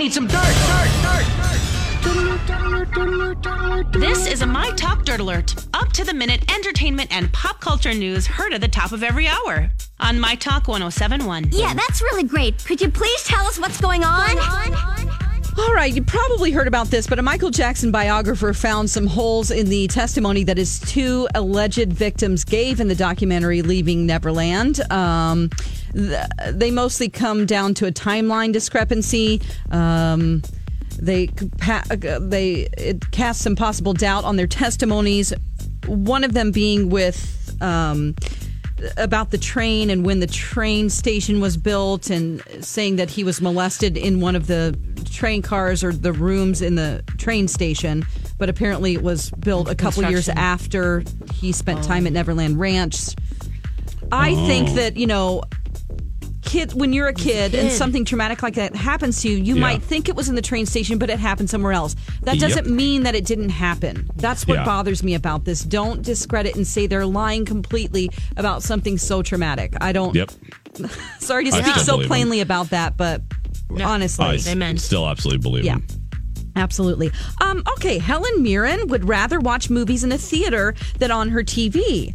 [0.00, 0.90] I, I need some dirt, dirt,
[3.42, 4.00] dirt.
[4.00, 5.54] This is a My Talk Dirt Alert.
[5.74, 9.28] Up to the minute entertainment and pop culture news heard at the top of every
[9.28, 11.50] hour on My Talk 1071.
[11.52, 12.64] Yeah, that's really great.
[12.64, 14.38] Could you please tell us what's going on?
[15.58, 19.50] All right, you probably heard about this, but a Michael Jackson biographer found some holes
[19.50, 24.80] in the testimony that his two alleged victims gave in the documentary Leaving Neverland.
[24.90, 29.40] Um, th- they mostly come down to a timeline discrepancy.
[29.70, 30.42] Um,
[30.98, 35.32] they pa- they it casts some possible doubt on their testimonies.
[35.86, 37.36] One of them being with.
[37.60, 38.14] Um,
[38.96, 43.40] about the train and when the train station was built and saying that he was
[43.42, 48.02] molested in one of the train cars or the rooms in the train station
[48.38, 51.04] but apparently it was built a couple years after
[51.34, 53.14] he spent time at Neverland Ranch
[54.12, 55.42] I think that you know
[56.50, 59.60] kid when you're a kid, and something traumatic like that happens to you you Yeah.
[59.68, 62.48] might think it was in the train station but it happened somewhere else that Yep.
[62.48, 64.64] doesn't mean that it didn't happen that's what Yeah.
[64.64, 69.74] bothers me about this don't discredit and say they're lying completely about something so traumatic
[69.80, 70.30] I don't Yep.
[71.20, 72.08] sorry to I speak still so believe 'em.
[72.08, 73.22] plainly about that but
[73.82, 75.74] honestly I s- still absolutely believe Yeah.
[75.74, 75.86] him.
[76.56, 77.12] Absolutely.
[77.40, 82.14] Um, okay, Helen Mirren would rather watch movies in a theater than on her TV.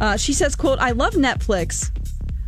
[0.00, 1.90] Uh, she says, "quote I love Netflix,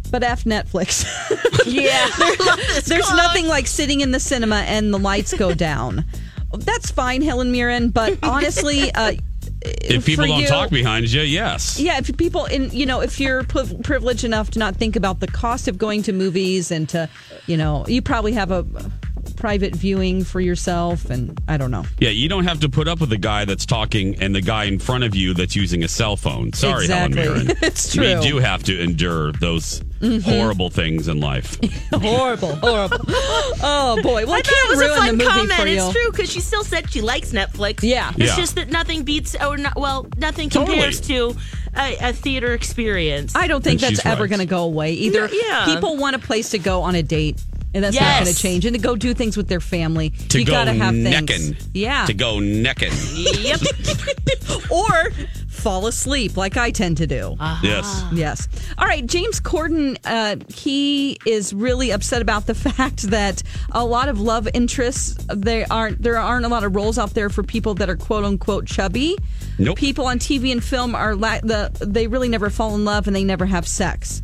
[0.08, 1.04] but f Netflix.
[1.66, 2.08] Yeah.
[2.86, 6.04] There's nothing like sitting in the cinema and the lights go down.
[6.56, 9.12] That's fine, Helen Mirren, but honestly, uh,
[9.62, 11.78] If people don't you- talk behind you, yes.
[11.78, 15.20] yeah, if people in you know, if you're priv- privileged enough to not think about
[15.20, 17.08] the cost of going to movies and to,
[17.46, 18.64] you know, you probably have a
[19.38, 21.84] private viewing for yourself, and I don't know.
[21.98, 24.64] Yeah, you don't have to put up with the guy that's talking and the guy
[24.64, 26.52] in front of you that's using a cell phone.
[26.52, 27.22] Sorry, Exactly.
[27.22, 27.56] Helen Mirren.
[27.62, 28.18] It's true.
[28.20, 30.22] We do have to endure those Mhm.
[30.22, 31.58] horrible things in life.
[31.92, 32.98] horrible, horrible.
[33.60, 35.52] Oh boy, well, I, I can't it was a ruin fun the movie comment.
[35.60, 35.82] for you.
[35.82, 37.82] It's true because she still said she likes Netflix.
[37.82, 38.10] Yeah.
[38.10, 38.36] it's Yeah.
[38.36, 40.76] just that nothing beats or not, well, nothing Totally.
[40.76, 41.34] compares to
[41.76, 43.34] a, a theater experience.
[43.34, 45.28] I don't think that's ever going to go away either.
[45.32, 45.64] Yeah.
[45.64, 47.42] People want a place to go on a date.
[47.74, 48.64] And that's not going to change.
[48.64, 50.10] And to go do things with their family.
[50.10, 51.10] To you go gotta have things.
[51.10, 51.56] necking.
[51.74, 52.06] Yeah.
[52.06, 52.92] To go necking.
[53.14, 53.60] Yep.
[54.70, 55.10] or
[55.48, 57.36] fall asleep like I tend to do.
[57.62, 58.04] Yes.
[58.12, 58.48] Yes.
[58.78, 59.04] All right.
[59.04, 63.42] James Corden, uh, he is really upset about the fact that
[63.72, 67.28] a lot of love interests they aren't there aren't a lot of roles out there
[67.28, 69.16] for people that are quote unquote chubby.
[69.58, 69.76] Nope.
[69.76, 73.14] People on TV and film are la- the they really never fall in love and
[73.14, 74.22] they never have sex.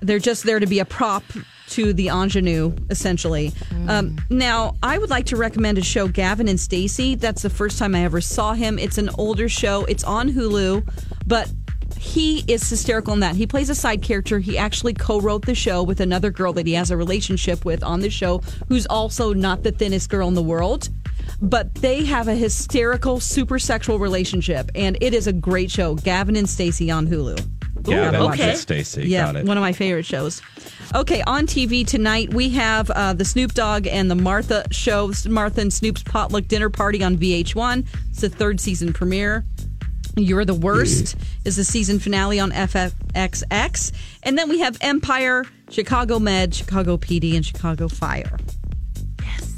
[0.00, 1.24] They're just there to be a prop
[1.70, 3.52] to the ingenue, essentially.
[3.88, 7.14] Um, now, I would like to recommend a show, Gavin and Stacey.
[7.14, 8.78] That's the first time I ever saw him.
[8.78, 9.84] It's an older show.
[9.86, 10.88] It's on Hulu,
[11.26, 11.50] but
[11.98, 13.34] he is hysterical in that.
[13.34, 14.38] He plays a side character.
[14.38, 18.00] He actually co-wrote the show with another girl that he has a relationship with on
[18.00, 18.38] the show,
[18.68, 20.88] who's also not the thinnest girl in the world.
[21.40, 25.94] But they have a hysterical, super sexual relationship, and it is a great show.
[25.94, 27.40] Gavin and Stacey on Hulu.
[27.82, 28.56] Gavin Gotta watch it.
[28.56, 29.08] Stacey.
[29.08, 29.46] Yeah, Got it.
[29.46, 30.40] one of my favorite shows.
[30.94, 35.60] Okay, on TV tonight we have uh, the Snoop Dogg and the Martha show, Martha
[35.60, 37.86] and Snoop's potluck dinner party on VH1.
[38.10, 39.44] It's the third season premiere.
[40.16, 43.92] You're the worst is the season finale on FXX,
[44.22, 48.38] and then we have Empire, Chicago Med, Chicago PD, and Chicago Fire.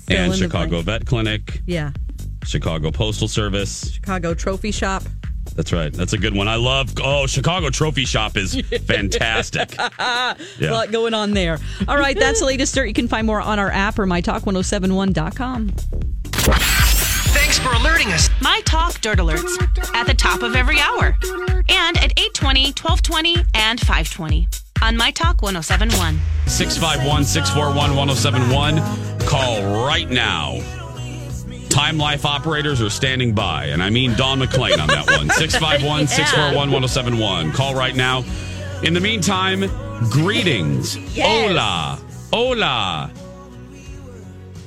[0.07, 1.91] Fill in and Chicago Vet Clinic, Yeah,
[2.45, 3.91] Chicago Postal Service.
[3.93, 5.03] Chicago Trophy Shop.
[5.57, 5.93] That's right.
[5.93, 6.49] That's a good one.
[6.49, 6.93] I love.
[7.03, 8.55] Oh, Chicago Trophy Shop is
[8.87, 9.75] fantastic.
[9.79, 10.71] A Yeah.
[10.73, 11.59] lot going on there.
[11.89, 12.87] All right, that's the latest dirt.
[12.87, 15.69] You can find more on our app or mytalk1071.com.
[17.35, 18.29] Thanks for alerting us.
[18.41, 21.17] My Talk Dirt Alerts at the top of every hour
[21.69, 24.49] and at 820, 1220, and 520
[24.83, 26.19] on My Talk 1071.
[26.47, 29.19] 651 641 1071.
[29.27, 30.61] call right now.
[31.77, 35.29] Time Life operators are standing by, and I mean Don McClain on that one.
[35.37, 37.53] 651 641 1071.
[37.53, 38.25] Call right now.
[38.83, 39.61] In the meantime,
[40.11, 40.97] greetings.
[41.19, 42.01] Hola.
[42.33, 43.11] Hola.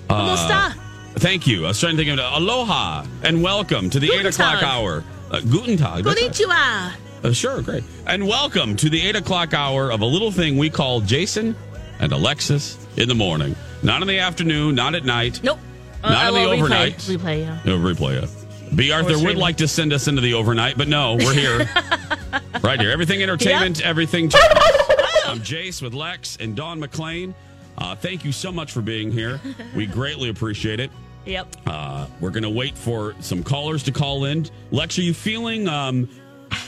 [0.07, 0.75] ¿Cómo está?
[1.15, 1.65] Thank you.
[1.65, 2.25] I was trying to think of it.
[2.31, 4.63] Aloha and welcome to the Guten 8 o'clock Tag.
[4.63, 5.03] hour.
[5.31, 6.03] Uh, guten Tag.
[6.03, 6.93] Konnichiwa.
[7.23, 7.83] Uh, sure, great.
[8.05, 11.55] And welcome to the 8 o'clock hour of a little thing we call Jason
[11.99, 13.55] and Alexis in the morning.
[13.81, 15.41] Not in the afternoon, not at night.
[15.43, 15.57] Nope.
[16.03, 16.59] Uh, Not in the well, replay.
[16.59, 16.97] overnight.
[16.97, 17.59] Replay, yeah.
[17.65, 18.75] No replay it.
[18.75, 18.91] B.
[18.91, 21.69] Arthur would like to send us into the overnight, but no, we're here.
[22.61, 22.91] right here.
[22.91, 24.25] Everything entertainment, everything.
[25.25, 27.33] I'm Jace with Lex and Dawn McClain.
[27.77, 29.39] Uh, thank you so much for being here.
[29.75, 30.91] We greatly appreciate it.
[31.25, 31.55] Yep.
[31.67, 34.45] Uh, we're going to wait for some callers to call in.
[34.71, 36.09] Lex, are you feeling um,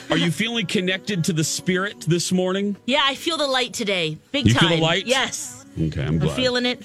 [0.09, 2.75] are you feeling connected to the spirit this morning?
[2.85, 4.17] Yeah, I feel the light today.
[4.31, 4.69] Big You time.
[4.69, 5.05] feel the light?
[5.05, 5.65] Yes.
[5.79, 6.83] Okay, I'm I'm feeling it.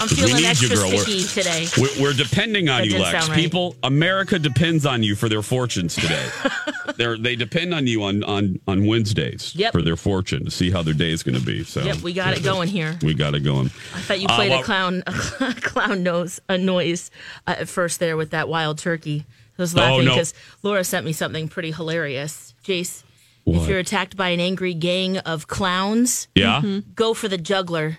[0.00, 1.66] I'm feeling extra sticky today.
[1.78, 3.28] We're, we're depending on That you, Lex.
[3.28, 3.36] right.
[3.38, 6.28] People, America depends on you for their fortunes today.
[6.96, 9.72] They're, they depend on you on on on Wednesdays Yep.
[9.72, 11.64] for their fortune to see how their day is going to be.
[11.64, 12.98] So Yep, we got it going here.
[13.02, 13.66] We got it going.
[13.94, 15.12] I thought you Uh, played well- a clown a
[15.60, 17.10] clown nose a noise
[17.46, 19.24] uh, at first there with that wild turkey.
[19.58, 20.12] I was Oh, laughing no.
[20.14, 22.54] because Laura sent me something pretty hilarious.
[22.64, 23.04] Jace,
[23.44, 23.62] What?
[23.62, 26.62] if you're attacked by an angry gang of clowns, Yeah.
[26.94, 27.98] go for the juggler.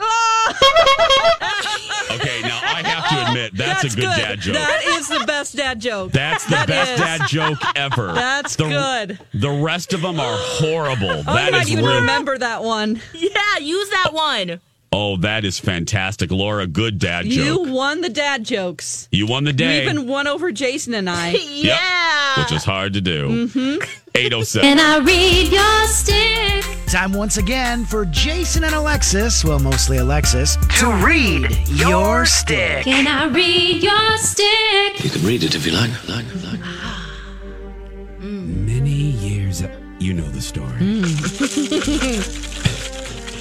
[2.10, 2.40] Okay.
[2.42, 4.54] Now I have to admit that's, a good, dad joke.
[4.54, 6.10] That is the best dad joke.
[6.12, 6.98] That's the That best is.
[7.00, 8.12] dad joke ever.
[8.12, 9.18] That's the, good.
[9.40, 11.08] The rest of them are horrible.
[11.10, 13.00] Oh, that you might even real- remember that one.
[13.14, 14.60] Yeah, use that one.
[14.92, 16.66] Oh, that is fantastic, Laura.
[16.66, 17.44] Good dad joke.
[17.44, 19.08] You won the dad jokes.
[19.12, 19.82] You won the You day.
[19.84, 21.30] even won over Jason and I.
[21.52, 22.40] yeah.
[22.42, 23.46] which is hard to do.
[23.46, 23.82] Mm-hmm.
[24.16, 24.78] 807.
[24.80, 26.49] I read your stick?
[26.90, 32.82] Time once again for Jason and Alexis, well, mostly Alexis, to read your stick.
[32.84, 35.04] Can I read your stick?
[35.04, 35.90] You can read it if you like.
[36.08, 36.58] like, like.
[38.18, 38.66] Mm.
[38.66, 39.62] Many years.
[40.00, 40.66] You know the story.
[40.80, 41.04] Mm.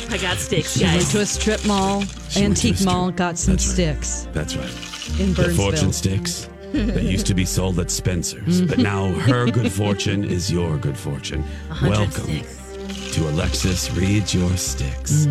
[0.13, 1.11] I got sticks, She went guys.
[1.13, 3.73] to a strip mall, She went to a antique strip- mall, got some That's right.
[3.73, 5.19] sticks That's right.
[5.19, 5.55] in The Burnsville.
[5.71, 10.51] fortune sticks that used to be sold at Spencer's, but now her good fortune is
[10.51, 11.43] your good fortune.
[11.81, 12.58] Welcome sticks.
[13.11, 15.27] To Alexis Read Your Sticks.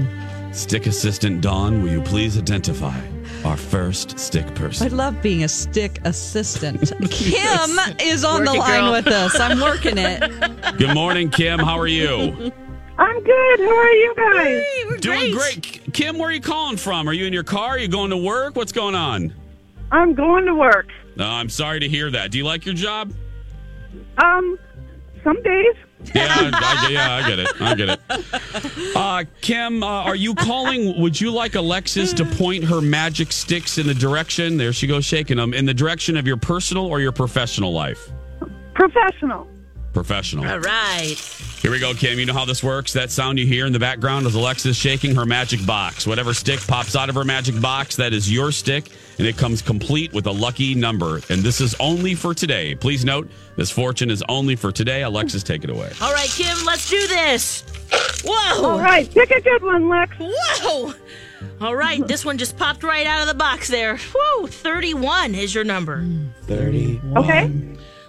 [0.52, 2.98] Stick assistant Dawn, will you please identify
[3.44, 4.86] our first stick person?
[4.92, 6.92] I love being a stick assistant.
[7.10, 8.92] Kim is on Work the it, line girl.
[8.92, 9.38] with us.
[9.38, 10.20] I'm working it.
[10.78, 11.58] Good morning, Kim.
[11.60, 12.52] How are you?
[12.98, 13.60] I'm good.
[13.60, 14.46] How are you guys?
[14.46, 15.80] Hey, we're Doing great.
[15.92, 17.08] Kim, where are you calling from?
[17.08, 17.70] Are you in your car?
[17.70, 18.56] Are you going to work?
[18.56, 19.32] What's going on?
[19.92, 20.88] I'm going to work.
[21.14, 22.32] No, I'm sorry to hear that.
[22.32, 23.12] Do you like your job?
[24.22, 24.58] Um,
[25.22, 25.74] some days.
[26.14, 27.48] Yeah, I, I, yeah, I get it.
[27.60, 28.96] I get it.
[28.96, 31.00] Uh, Kim, uh, are you calling?
[31.00, 34.56] Would you like Alexis to point her magic sticks in the direction?
[34.56, 38.10] There she goes, shaking them in the direction of your personal or your professional life.
[38.74, 39.48] Professional.
[39.92, 40.46] Professional.
[40.46, 41.16] All right.
[41.60, 42.18] Here we go, Kim.
[42.18, 42.92] You know how this works.
[42.92, 46.06] That sound you hear in the background is Alexis shaking her magic box.
[46.06, 49.60] Whatever stick pops out of her magic box, that is your stick, and it comes
[49.62, 51.16] complete with a lucky number.
[51.28, 52.74] And this is only for today.
[52.74, 55.02] Please note, this fortune is only for today.
[55.02, 55.92] Alexis, take it away.
[56.00, 57.64] All right, Kim, let's do this.
[58.24, 58.64] Whoa.
[58.64, 60.16] All right, pick a good one, Lex.
[60.18, 60.94] Whoa.
[61.60, 63.96] All right, this one just popped right out of the box there.
[64.14, 66.06] Whoa, 31 is your number.
[66.42, 67.00] 30.
[67.16, 67.50] Okay.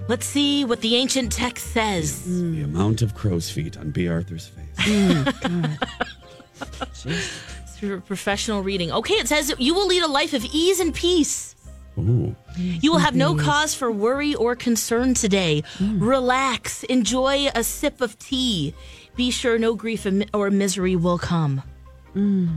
[0.08, 2.24] Let's see what the ancient text says.
[2.26, 4.08] The amount of crow's feet on B.
[4.08, 4.88] Arthur's face.
[4.88, 5.78] Mm.
[6.62, 6.86] Oh,
[7.80, 8.92] Through professional reading.
[8.92, 11.56] Okay, it says you will lead a life of ease and peace.
[11.98, 12.36] Ooh.
[12.58, 15.64] You will have no cause for worry or concern today.
[15.80, 18.74] Relax, enjoy a sip of tea.
[19.16, 21.62] Be sure no grief or misery will come.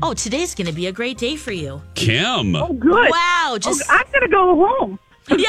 [0.03, 1.81] Oh, today's going to be a great day for you.
[1.95, 2.57] Kim.
[2.57, 3.11] Oh, good.
[3.11, 4.99] Wow, Oh, just I'm gonna go home,
[5.29, 5.47] yeah,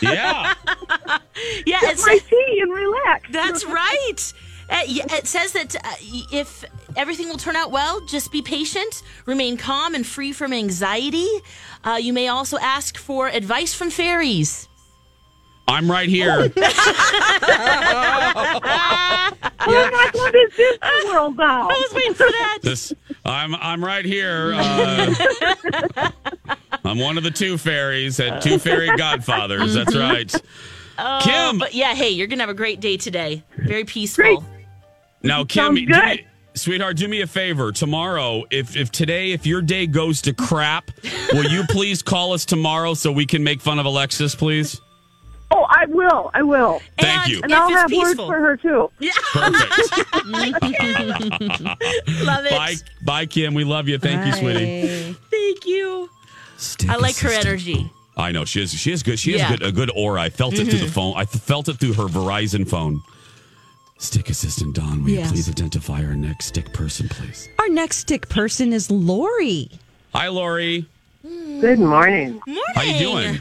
[0.00, 0.54] Yeah.
[1.64, 1.80] yeah.
[1.80, 3.28] get It's, my tea, and relax.
[3.30, 4.32] That's right.
[4.68, 5.80] Uh, it says that uh,
[6.32, 6.64] if
[6.96, 11.28] everything will turn out well, just be patient, remain calm, and free from anxiety.
[11.84, 14.68] Uh, you may also ask for advice from fairies.
[15.68, 16.32] I'm right here.
[16.32, 16.50] I'm
[19.92, 21.68] not going to Disney World now.
[21.68, 22.58] I was waiting for that.
[22.62, 22.92] This
[23.24, 24.52] I'm I'm right here.
[24.54, 25.14] Uh,
[26.84, 29.74] I'm one of the two fairies at two fairy godfathers.
[29.74, 30.34] That's right.
[31.22, 31.58] Kim.
[31.58, 33.44] But yeah, hey, you're gonna have a great day today.
[33.56, 34.24] Very peaceful.
[34.24, 34.38] Great.
[35.22, 36.26] Now, Kim, Sounds do good.
[36.52, 37.72] Me, sweetheart, do me a favor.
[37.72, 40.90] Tomorrow, if if today, if your day goes to crap,
[41.32, 44.80] will you please call us tomorrow so we can make fun of Alexis, please?
[45.52, 46.30] Oh, I will.
[46.32, 46.80] I will.
[46.98, 47.40] Thank and you.
[47.42, 48.90] And if I'll it's have words for her too.
[49.32, 50.16] Perfect.
[52.22, 52.50] Love it.
[52.50, 53.54] bye, bye, Kim.
[53.54, 53.98] We love you.
[53.98, 55.12] Thank you, sweetie.
[55.30, 56.08] Thank you.
[56.56, 57.46] Stick I like her assistant.
[57.46, 57.90] energy.
[58.16, 58.72] I know she is.
[58.72, 59.18] She is good.
[59.18, 59.48] She has Yeah.
[59.56, 60.20] good, a good aura.
[60.20, 60.92] I felt it through the mm-hmm.
[60.92, 61.14] phone.
[61.16, 63.00] I felt it through her Verizon phone.
[64.00, 65.26] Stick assistant Don, will Yes.
[65.26, 67.48] you please identify our next stick person, please?
[67.58, 69.70] Our next stick person is Lori.
[70.14, 70.86] Hi, Lori.
[71.22, 72.40] Good morning.
[72.46, 72.62] Morning.
[72.74, 73.40] How you doing?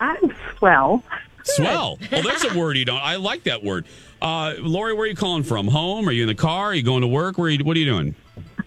[0.00, 1.04] I'm swell.
[1.44, 1.98] Swell.
[2.10, 3.00] Well, that's a word you don't.
[3.00, 3.86] I like that word.
[4.20, 5.68] Uh, Lori, where are you calling from?
[5.68, 6.08] Home?
[6.08, 6.66] Are you in the car?
[6.70, 7.38] Are you going to work?
[7.38, 7.46] Where?
[7.46, 8.14] Are you, what are you doing?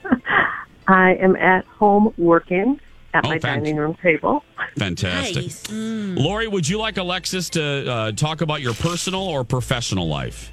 [0.88, 2.80] I am at home working
[3.14, 4.42] at Oh, my fant- dining room table.
[4.78, 5.44] Fantastic.
[5.44, 5.64] Nice.
[5.70, 10.50] Lori, would you like Alexis to uh, talk about your personal or professional life?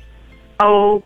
[0.60, 1.02] Oh,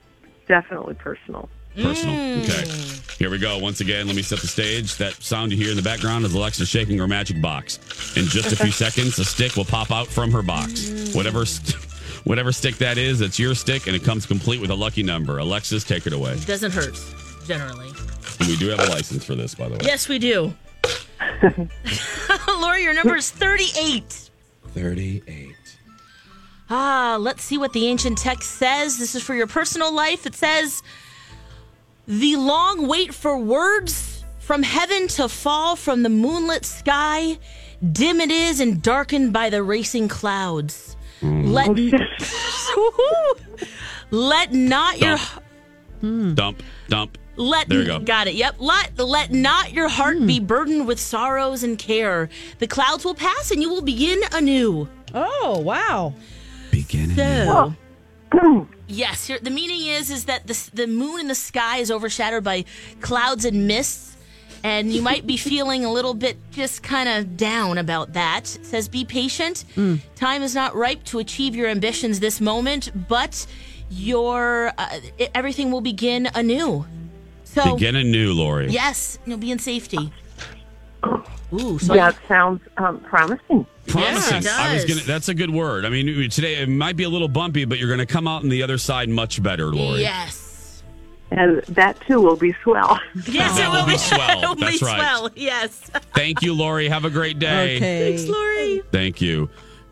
[0.47, 1.49] definitely personal.
[1.75, 2.15] Personal.
[2.15, 2.45] Mm.
[2.45, 3.15] Okay.
[3.19, 3.59] Here we go.
[3.59, 4.97] Once again, let me set the stage.
[4.97, 7.79] That sound you hear in the background is Alexa shaking her magic box.
[8.17, 11.15] In just a few seconds, a stick will pop out from her box.
[11.15, 11.77] Whatever, st-
[12.27, 15.39] whatever stick that is, it's your stick, and it comes complete with a lucky number.
[15.39, 16.37] Alexis, take it away.
[16.47, 16.97] Doesn't hurt,
[17.47, 17.91] generally.
[18.41, 19.81] And we do have a license for this, by the way.
[19.83, 20.53] Yes, we do.
[22.49, 24.31] Lori, your number is 38.
[24.69, 25.78] Thirty-eight.
[26.71, 28.99] Ah, let's see what the ancient text says.
[28.99, 30.27] This is for your personal life.
[30.27, 30.83] It says,
[32.07, 37.39] The long wait for words from heaven to fall from the moonlit sky.
[37.93, 40.97] Dim it is and darkened by the racing clouds.
[41.21, 41.53] Mm.
[41.53, 41.69] Let,
[42.77, 43.37] oh,
[44.11, 45.43] let not your Dump.
[46.01, 46.35] Hmm.
[46.35, 46.63] Dump.
[46.89, 47.19] Dump.
[47.37, 47.99] let There you go.
[48.01, 48.35] got it.
[48.35, 48.57] Yep.
[48.59, 50.27] Let let not your heart hmm.
[50.27, 52.29] be burdened with sorrows and care.
[52.59, 54.89] The clouds will pass and you will begin anew.
[55.15, 56.15] Oh, wow.
[56.83, 57.17] Beginning.
[57.17, 57.75] So,
[58.87, 62.45] yes, here, the meaning is is that the the moon in the sky is overshadowed
[62.45, 62.65] by
[63.01, 64.17] clouds and mists,
[64.63, 68.45] and you might be feeling a little bit just kind of down about that.
[68.57, 69.65] It says, "Be patient.
[70.15, 73.47] Time is not ripe to achieve your ambitions this moment, but
[73.91, 75.01] your uh,
[75.35, 76.85] everything will begin anew."
[77.45, 78.69] So, Begin anew, Lori.
[78.71, 80.13] yes, you'll be in safety.
[81.53, 83.67] Ooh, so That sounds um, promising.
[83.87, 84.43] Promising.
[84.43, 85.01] Yeah, it I was gonna.
[85.01, 85.85] That's a good word.
[85.87, 88.43] I mean, today it might be a little bumpy, but you're going to come out
[88.43, 90.01] on the other side much better, Lori.
[90.03, 90.83] yes.
[91.31, 92.99] And that too will be swell.
[93.27, 94.39] Yes, That it will will be be swell.
[94.43, 94.97] It will That's be right.
[94.97, 95.31] swell.
[95.37, 95.73] Yes.
[96.15, 96.89] Thank you, Lori.
[96.89, 97.77] Have a great day.
[97.77, 98.17] Okay.
[98.17, 98.83] Thanks, Lori.
[98.93, 99.49] Thank you.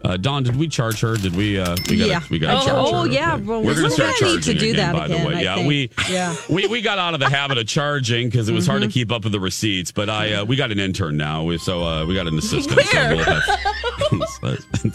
[0.07, 1.17] Uh, Don, did we charge her?
[1.17, 1.59] Did we?
[1.59, 2.07] Uh, we got.
[2.09, 2.21] Yeah.
[2.31, 2.97] We got Oh, charge her.
[2.97, 3.35] oh, yeah.
[3.35, 3.43] Okay.
[3.45, 4.77] Well, we're going to start gonna need to do again.
[4.77, 5.67] that by again, the way, I yeah, think.
[5.69, 6.37] we Yeah.
[6.49, 8.71] we we got out of the habit of charging because it was Mm-hmm.
[8.71, 9.91] hard to keep up with the receipts.
[9.91, 12.81] But I uh, we got an intern now, so uh, we got an assistant.
[12.87, 13.17] So Where?
[13.17, 13.43] we'll have,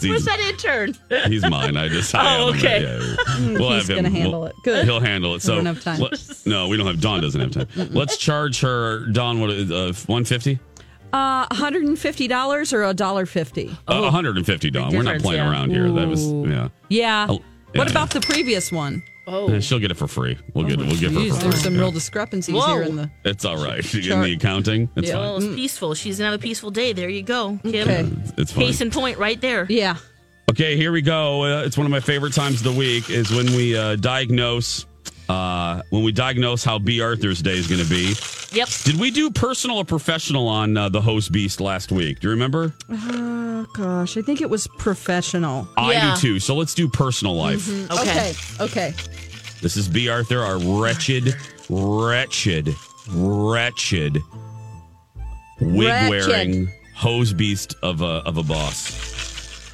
[0.02, 0.96] Where's that intern?
[1.30, 1.76] he's mine.
[1.76, 2.14] I just.
[2.14, 2.66] I Oh, have him.
[2.66, 2.82] okay.
[2.82, 4.04] Yeah, we'll He's have him.
[4.04, 4.54] gonna handle We'll- it.
[4.64, 4.84] Good.
[4.86, 5.42] He'll handle it.
[5.42, 6.00] So don't have time.
[6.00, 7.00] let- no, we don't have.
[7.00, 7.88] Don doesn't have time.
[7.92, 9.00] Let's charge her.
[9.12, 9.50] Don, what?
[9.50, 10.58] Uh, one fifty.
[11.12, 13.68] Uh, $150 or a dollar fifty?
[13.86, 14.90] Uh, 150 Don.
[14.92, 15.50] We're not difference, playing yeah.
[15.50, 15.90] around here.
[15.90, 16.68] That was yeah.
[16.88, 17.26] Yeah.
[17.28, 17.42] Oh,
[17.74, 17.90] What yeah.
[17.90, 19.02] about the previous one?
[19.26, 20.36] Eh, She'll get it for free.
[20.52, 20.86] We'll get it.
[20.86, 21.62] We'll give her Jeez, for there's free.
[21.62, 21.80] some Yeah.
[21.82, 22.74] real discrepancies Whoa.
[22.74, 23.10] here in the.
[23.24, 24.24] It's all right in Chart.
[24.24, 24.88] the accounting.
[24.96, 25.18] It's Yeah.
[25.18, 25.94] Well, it's peaceful.
[25.94, 26.92] She's gonna have a peaceful day.
[26.92, 27.88] There you go, Kim.
[27.88, 28.08] Okay.
[28.38, 28.64] It's fine.
[28.66, 29.66] Case in point, right there.
[29.68, 29.96] Yeah.
[30.50, 31.44] Okay, here we go.
[31.44, 34.86] Uh, it's one of my favorite times of the week is when we uh, diagnose
[35.32, 37.00] uh, when we diagnose how B.
[37.00, 38.14] Arthur's Day is going to be.
[38.52, 38.68] Yep.
[38.84, 42.20] Did we do personal or professional on uh, the host beast last week?
[42.20, 42.74] Do you remember?
[42.90, 44.16] Oh, gosh.
[44.18, 45.66] I think it was professional.
[45.76, 46.14] I Yeah.
[46.14, 46.38] do too.
[46.40, 47.66] So let's do personal life.
[47.90, 48.00] Okay.
[48.00, 48.32] Okay.
[48.60, 48.94] Okay.
[49.62, 50.08] This is B.
[50.08, 51.34] Arthur, our wretched,
[51.70, 52.74] wretched,
[53.10, 54.18] wretched
[55.60, 59.11] wig wearing hose beast of a of a boss.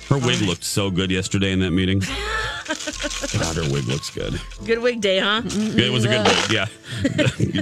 [0.09, 2.01] Her wig looked so good yesterday in that meeting.
[3.39, 4.41] God, her wig looks good.
[4.65, 5.43] Good wig day, huh?
[5.45, 6.67] It was a good wig, yeah.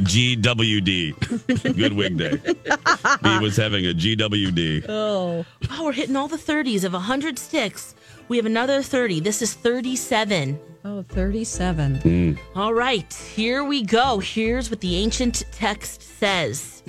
[0.06, 2.36] GWD, good wig day.
[2.36, 4.86] B was having a GWD.
[4.88, 7.96] Oh, wow, we're hitting all the 30s of 100 sticks.
[8.28, 9.20] We have another 30.
[9.20, 10.58] This is 37.
[10.84, 11.98] Oh, 37.
[11.98, 12.38] Mm.
[12.54, 14.20] All right, here we go.
[14.20, 16.84] Here's what the ancient text says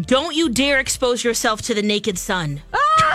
[0.00, 2.62] Don't you dare expose yourself to the naked sun.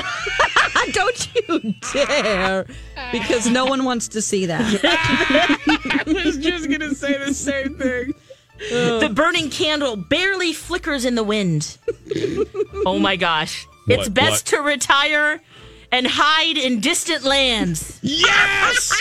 [0.91, 2.65] Don't you dare.
[3.11, 4.61] Because no one wants to see that.
[4.83, 8.13] I was just gonna say the same thing.
[8.59, 11.77] The burning candle barely flickers in the wind.
[12.85, 13.67] oh my gosh.
[13.87, 15.41] It's What- best to retire
[15.91, 17.99] and hide in distant lands.
[18.01, 18.93] Yes,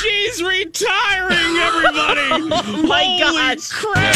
[0.00, 2.20] she's retiring, everybody.
[2.66, 3.68] Oh my Holy gosh.
[3.70, 4.14] crap!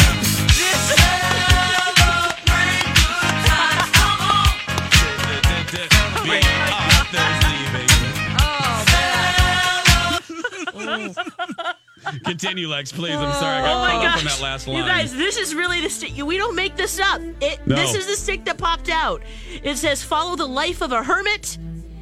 [10.81, 11.83] Oh,
[12.25, 13.13] Continue, Lex, please.
[13.13, 14.77] I'm sorry, I got Oh my caught up on that last line.
[14.77, 16.15] You guys, this is really the stick.
[16.15, 17.21] We don't make this up.
[17.41, 17.75] It, No.
[17.75, 19.21] This is the stick that popped out.
[19.63, 21.57] It says, follow the life of a hermit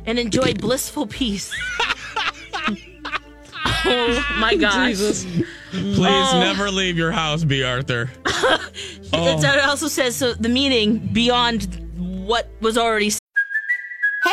[0.05, 1.51] and enjoy blissful peace.
[3.85, 4.95] oh my gosh.
[4.97, 6.39] Please Oh.
[6.39, 7.63] never leave your house, B.
[7.63, 8.09] Arthur.
[8.25, 8.69] It's-
[9.13, 9.69] It oh.
[9.69, 13.09] also says so the meaning beyond what was already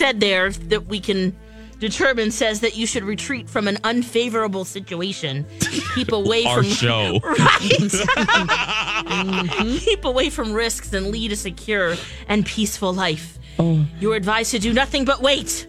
[0.00, 1.36] Said there that we can
[1.78, 5.44] determine says that you should retreat from an unfavorable situation.
[5.94, 7.20] Keep away Our from show.
[7.22, 7.60] right.
[8.00, 9.76] Mm-hmm.
[9.84, 11.96] Keep away from risks and lead a secure
[12.28, 13.38] and peaceful life.
[13.58, 13.84] Oh.
[14.00, 15.68] You're advised to do nothing but wait.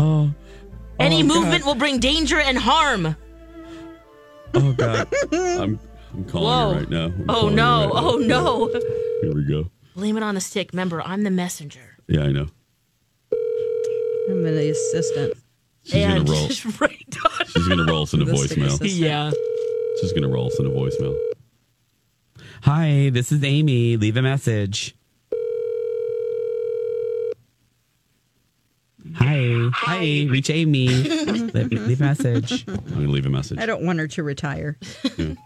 [0.00, 0.04] Oh.
[0.04, 0.34] oh
[0.98, 1.68] Any Oh, movement God.
[1.68, 3.14] will bring danger and harm.
[4.54, 5.06] Oh God.
[5.32, 5.78] I'm
[6.12, 6.72] I'm calling Whoa.
[6.74, 7.04] her right now.
[7.04, 7.84] I'm Oh no!
[7.84, 8.00] right now.
[8.08, 8.66] Oh no!
[9.22, 9.70] Here we go.
[9.94, 10.70] Blame it on the stick.
[10.72, 11.96] Remember, I'm the messenger.
[12.08, 12.48] Yeah, I know.
[14.28, 15.34] I'm the assistant.
[15.84, 16.48] She's And- gonna roll.
[16.80, 17.48] right.
[17.48, 18.98] She's gonna roll us into The stick voicemail.
[18.98, 19.30] Yeah.
[20.00, 21.18] She's gonna roll us into voicemail.
[22.62, 23.96] Hi, this is Amy.
[23.96, 24.94] Leave a message.
[29.16, 29.98] Hi, hi,
[30.30, 30.86] reach Amy.
[30.88, 32.64] leave, leave a message.
[32.68, 33.58] I'm gonna leave a message.
[33.58, 34.78] I don't want her to retire.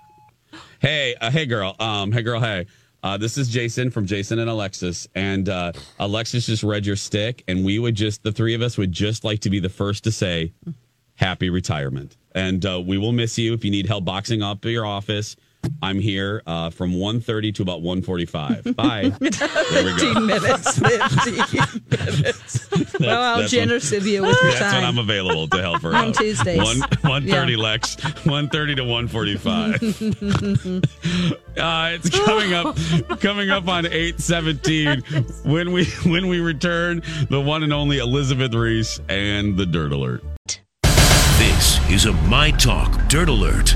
[0.79, 1.75] Hey, uh, hey, girl.
[1.81, 2.39] Um, hey, girl.
[2.39, 2.67] Hey,
[3.07, 5.71] uh, this is Jason from Jason and Alexis, and uh,
[6.01, 9.23] Alexis just read your stick, and we would just the three of us would just
[9.23, 10.53] like to be the first to say,
[11.15, 14.85] "Happy retirement," and uh, we will miss you if you need help boxing up your
[14.85, 15.37] office.
[15.83, 18.77] I'm here uh, from 1.30 to about 1.45.
[18.77, 19.11] Bye.
[19.19, 19.97] There we go.
[20.15, 20.79] 15 minutes.
[20.79, 22.69] 15 minutes.
[23.01, 24.85] well, how that's generous of you with your That's when.
[24.85, 26.15] I'm available to help her On out.
[26.15, 26.59] Tuesdays.
[26.59, 27.59] One one thirty Yeah.
[27.63, 27.97] Lex.
[27.97, 30.85] 1.30 to 1.45.
[31.57, 32.77] uh, it's coming up
[33.21, 35.03] coming up on eight seventeen
[35.45, 40.23] when we when we return the one and only Elizabeth Reese and the Dirt Alert.
[41.39, 43.75] This is a My Talk Dirt Alert.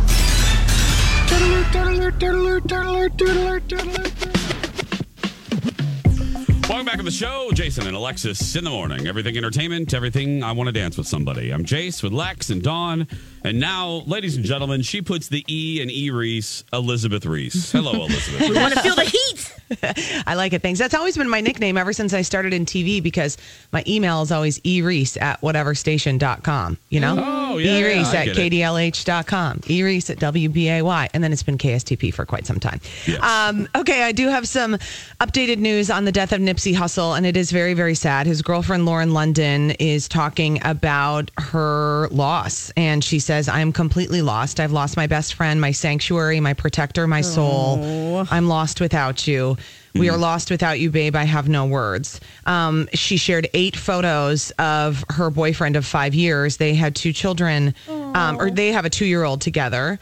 [6.69, 9.07] Welcome back to the show, Jason and Alexis in the morning.
[9.07, 11.51] Everything entertainment, everything I want to dance with somebody.
[11.51, 13.07] I'm Jace with Lex and Dawn.
[13.45, 17.73] And now, ladies and gentlemen, she puts the E in E Reese, Elizabeth Reese.
[17.73, 18.49] Hello, Elizabeth.
[18.49, 20.25] We want to feel the heat.
[20.27, 20.63] I like it.
[20.63, 20.79] Thanks.
[20.79, 23.37] That's always been my nickname ever since I started in TV because
[23.73, 26.79] my email is always E Reese at whateverstation.com.
[26.89, 27.17] You know?
[27.19, 28.53] Oh, yeah, yeah, Ereese I at get it.
[28.53, 29.59] kdlh.com.
[29.61, 31.09] Ereese at WBAY.
[31.15, 32.81] And then it's been KSTP for quite some time.
[33.07, 33.23] Yes.
[33.23, 34.75] Um, okay, I do have some
[35.21, 38.27] updated news on the death of Nipsey Hussle, and it is very, very sad.
[38.27, 42.71] His girlfriend, Lauren London, is talking about her loss.
[42.77, 44.61] And she says, I am completely lost.
[44.61, 48.27] I've lost my best friend, my sanctuary, my protector, my soul.
[48.31, 49.57] I'm lost without you.
[49.95, 51.17] We are lost without you, babe.
[51.17, 52.21] I have no words.
[52.47, 56.57] Um, she shared eight photos of her boyfriend of five years.
[56.59, 59.99] They had two children, um, or they have a two year old together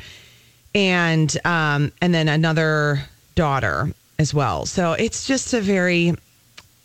[0.74, 3.01] and um, and then another
[3.35, 4.66] daughter as well.
[4.66, 6.14] So it's just a very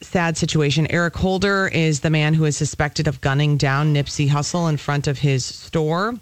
[0.02, 0.88] sad situation.
[0.92, 5.08] Eric Holder is the man who is suspected of gunning down Nipsey Hussle in front
[5.08, 6.16] of his store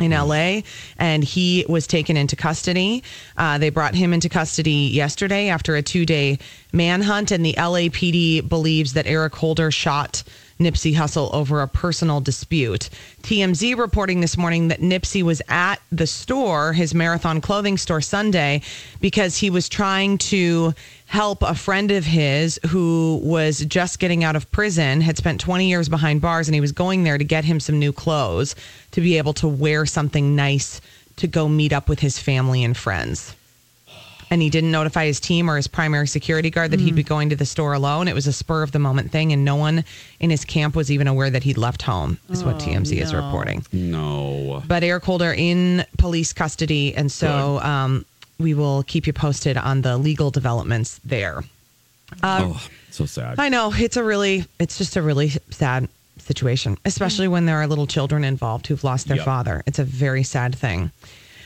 [0.00, 0.62] in LA,
[0.98, 3.02] and he was taken into custody.
[3.36, 6.38] Uh, they brought him into custody yesterday after a two day
[6.72, 10.22] manhunt, and the LAPD believes that Eric Holder shot
[10.62, 12.88] Nipsey Hussle over a personal dispute.
[13.22, 18.62] TMZ reporting this morning that Nipsey was at the store, his marathon clothing store Sunday,
[19.00, 20.74] because he was trying to
[21.06, 25.68] help a friend of his who was just getting out of prison, had spent 20
[25.68, 28.54] years behind bars, and he was going there to get him some new clothes
[28.92, 30.80] to be able to wear something nice
[31.16, 33.34] to go meet up with his family and friends
[34.32, 37.28] and he didn't notify his team or his primary security guard that he'd be going
[37.28, 38.08] to the store alone.
[38.08, 39.84] It was a spur of the moment thing, and no one
[40.20, 43.62] in his camp was even aware that he'd left home, is what TMZ is reporting.
[43.72, 44.62] No.
[44.66, 48.06] But Eric Holder in police custody, and so um,
[48.38, 51.44] we will keep you posted on the legal developments there.
[52.22, 53.38] Uh, oh, so sad.
[53.38, 57.66] I know it's a really, it's just a really sad situation, especially when there are
[57.66, 59.26] little children involved who've lost their Yep.
[59.26, 59.62] father.
[59.66, 60.90] It's a very sad thing.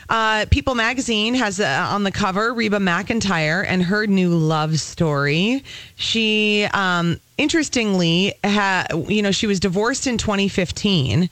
[0.08, 5.64] Uh, People magazine has uh, on the cover Reba McEntire and her new love story.
[5.96, 11.28] She, um, interestingly, ha- you know, she was divorced in 2015.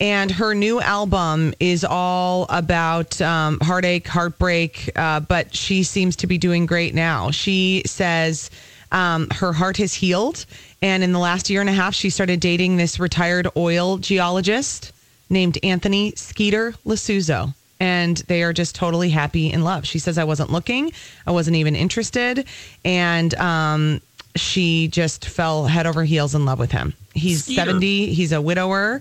[0.00, 6.26] And her new album is all about um, heartache, heartbreak, uh, but she seems to
[6.26, 7.30] be doing great now.
[7.30, 8.50] She says
[8.90, 10.46] um, her heart has healed.
[10.82, 14.92] And in the last year and a half, she started dating this retired oil geologist
[15.30, 17.54] named Anthony Skeeter Lasuzzo.
[17.80, 19.86] And they are just totally happy in love.
[19.86, 20.92] She says, I wasn't looking,
[21.26, 22.46] I wasn't even interested.
[22.84, 24.00] And um,
[24.36, 26.94] she just fell head over heels in love with him.
[27.14, 27.66] He's Skeeter.
[27.66, 29.00] 70, he's a widower,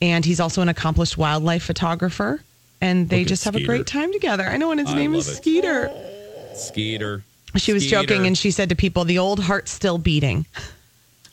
[0.00, 2.40] and he's also an accomplished wildlife photographer.
[2.80, 4.44] And they Look just have a great time together.
[4.44, 5.34] I know, and his I name is it.
[5.36, 5.90] Skeeter.
[6.54, 7.22] Skeeter.
[7.56, 8.02] She was Skeeter.
[8.02, 10.46] joking and she said to people, the old heart's still beating.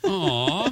[0.07, 0.71] Aw,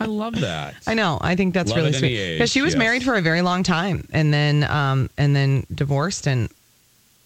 [0.00, 0.74] I love that.
[0.86, 1.18] I know.
[1.20, 2.78] I think that's Love really at any sweet because she was yes.
[2.78, 6.48] married for a very long time and then um and then divorced and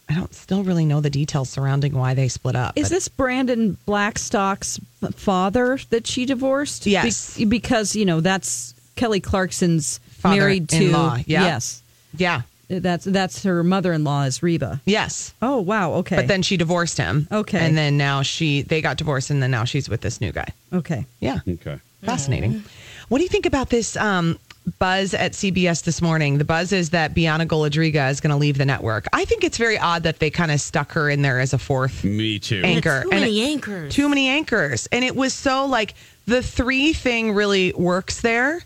[0.09, 2.77] I don't still really know the details surrounding why they split up.
[2.77, 4.79] Is but- this Brandon Blackstock's
[5.15, 6.87] father that she divorced?
[6.87, 7.37] Yes.
[7.39, 10.77] Be- because, you know, that's Kelly Clarkson's married to.
[10.77, 11.43] Father-in-law, yeah.
[11.45, 11.83] Yes.
[12.17, 12.43] yeah.
[12.69, 14.81] That's that's her mother in law is Reba.
[14.87, 15.35] Yes.
[15.43, 15.93] Oh wow.
[15.95, 16.17] Okay.
[16.17, 17.29] But then she divorced him.
[17.31, 17.59] Okay.
[17.59, 20.49] And then now she they got divorced and then now she's with this new guy.
[20.73, 21.05] okay.
[21.21, 21.41] Yeah.
[21.47, 21.79] Okay.
[22.03, 22.63] Fascinating.
[23.09, 24.39] What do you think about this um,
[24.79, 26.39] buzz at CBS this morning?
[26.39, 29.07] The buzz is that Bianca Golodryga is going to leave the network.
[29.13, 31.59] I think it's very odd that they kind of stuck her in there as a
[31.59, 32.63] fourth Me too.
[32.65, 33.03] anchor.
[33.03, 33.95] Too And many it- anchors.
[33.95, 34.89] Too many anchors.
[34.91, 35.95] And it was so like
[36.27, 38.61] the three thing really works there.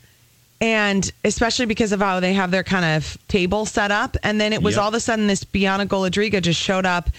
[0.61, 4.17] And especially because of how they have their kind of table set up.
[4.23, 4.83] And then it was Yep.
[4.83, 7.11] all of a sudden this Bianca Golodryga just showed up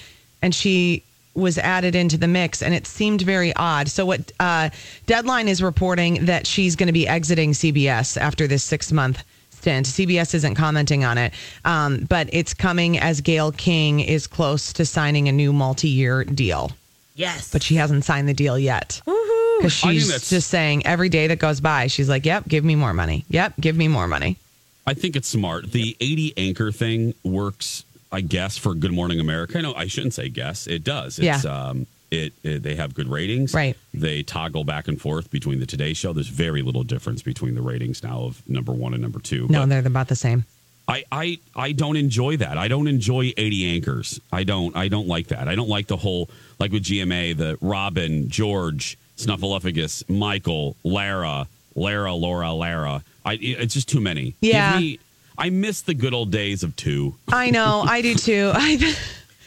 [0.42, 1.04] and she
[1.36, 3.90] was added into the mix and it seemed very odd.
[3.90, 4.72] So what uh,
[5.06, 9.86] Deadline is reporting that she's going to be exiting CBS after this six month stint.
[9.86, 14.86] CBS isn't commenting on it, um, but it's coming as Gayle King is close to
[14.86, 16.72] signing a new multi year deal.
[17.14, 17.52] Yes.
[17.52, 19.00] But she hasn't signed the deal yet.
[19.58, 22.48] Because I think she's that's- just saying every day that goes by, she's like, yep,
[22.48, 23.26] give me more money.
[23.30, 24.38] Yep, give me more money.
[24.86, 25.72] I think it's smart.
[25.72, 29.62] The 80 anchor thing works, I guess, for Good Morning America.
[29.62, 30.66] No, I shouldn't say guess.
[30.68, 31.20] It does.
[31.20, 31.70] It's, Yeah.
[31.70, 33.54] um, it, it they have good ratings.
[33.54, 33.76] Right.
[33.94, 36.14] They toggle back and forth between the Today Show.
[36.14, 39.46] There's very little difference between the ratings now of number one and number two.
[39.50, 40.46] No, But they're about the same.
[40.88, 42.58] I, I I don't enjoy that.
[42.58, 44.22] I don't enjoy 80 anchors.
[44.32, 45.50] I don't I don't like that.
[45.50, 52.14] I don't like the whole like with GMA, the Robin, George, Snuffleupagus, Michael, Lara, Lara,
[52.14, 53.04] Laura, Lara.
[53.26, 54.36] I it's just too many.
[54.42, 54.80] Give Yeah.
[54.80, 55.00] me-
[55.40, 57.16] I miss the good old days of two.
[57.28, 58.52] I know, I do too.
[58.56, 58.96] I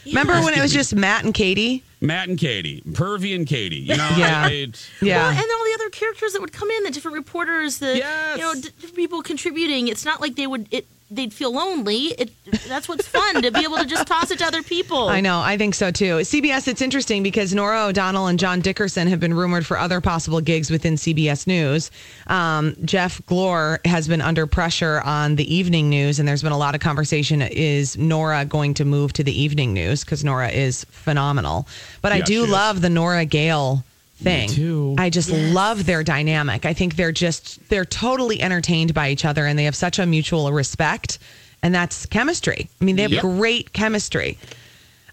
[0.05, 1.83] remember when it was just Matt and Katie.
[1.99, 3.75] Matt and Katie, Pervy and Katie.
[3.77, 4.43] You know, Yeah.
[4.43, 5.17] I, I, Yeah.
[5.17, 7.97] Well, and then all the other characters that would come in, the different reporters, the
[7.97, 8.37] Yes.
[8.37, 9.87] you know, d- different people contributing.
[9.87, 12.07] It's not like they would it they'd feel lonely.
[12.17, 12.31] It
[12.67, 15.09] that's what's fun to be able to just toss it to other people.
[15.09, 15.39] I know.
[15.41, 16.15] I think so too.
[16.19, 20.41] CBS, it's interesting because Norah O'Donnell and John Dickerson have been rumored for other possible
[20.41, 21.91] gigs within CBS News.
[22.27, 26.57] Um, Jeff Glor has been under pressure on the evening news, and there's been a
[26.57, 27.41] lot of conversation.
[27.41, 30.03] Is Norah going to move to the evening news?
[30.03, 31.67] Because Norah is phenomenal.
[32.01, 32.49] But I do she is.
[32.49, 33.83] love the Norah Gayle
[34.23, 34.49] thing.
[34.49, 34.95] too.
[34.97, 36.65] I just love their dynamic.
[36.65, 40.05] I think they're just they're totally entertained by each other and they have such a
[40.05, 41.19] mutual respect
[41.63, 42.69] and that's chemistry.
[42.81, 43.21] I mean, they have Yep.
[43.21, 44.37] great chemistry.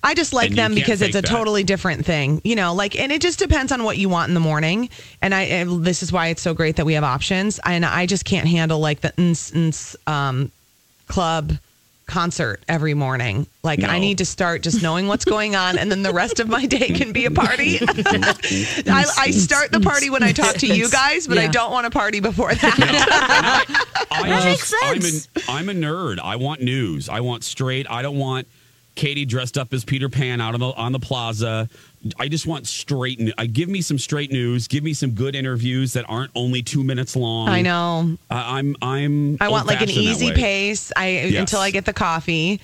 [0.02, 1.28] I just like And them because it's a that.
[1.28, 2.72] totally different thing, you know.
[2.72, 4.88] Like, and it just depends on what you want in the morning.
[5.20, 7.58] And I, and this is why it's so great that we have options.
[7.64, 10.52] And I just can't handle like the ns, ns, um,
[11.08, 11.52] club
[12.08, 13.46] concert every morning.
[13.62, 16.48] Like, I need to start just knowing what's going on, and then the rest of
[16.48, 17.78] my day can be a party.
[17.82, 21.84] I, I start the party when I talk to you guys, but I don't want
[21.84, 24.06] to party before that.
[24.10, 25.28] I, that makes sense.
[25.48, 26.18] I'm, a, I'm a nerd.
[26.18, 27.08] I want news.
[27.08, 27.88] I want straight.
[27.88, 28.48] I don't want
[28.98, 31.68] Katie dressed up as Peter Pan out on the on the plaza.
[32.18, 33.20] I just want straight.
[33.20, 34.68] n- I give me some straight news.
[34.68, 37.48] Give me some good interviews that aren't only two minutes long.
[37.48, 38.16] I know.
[38.30, 39.36] I, I'm I'm.
[39.40, 40.92] I want like an easy pace.
[40.96, 41.40] I Yes.
[41.40, 42.60] until I get the coffee.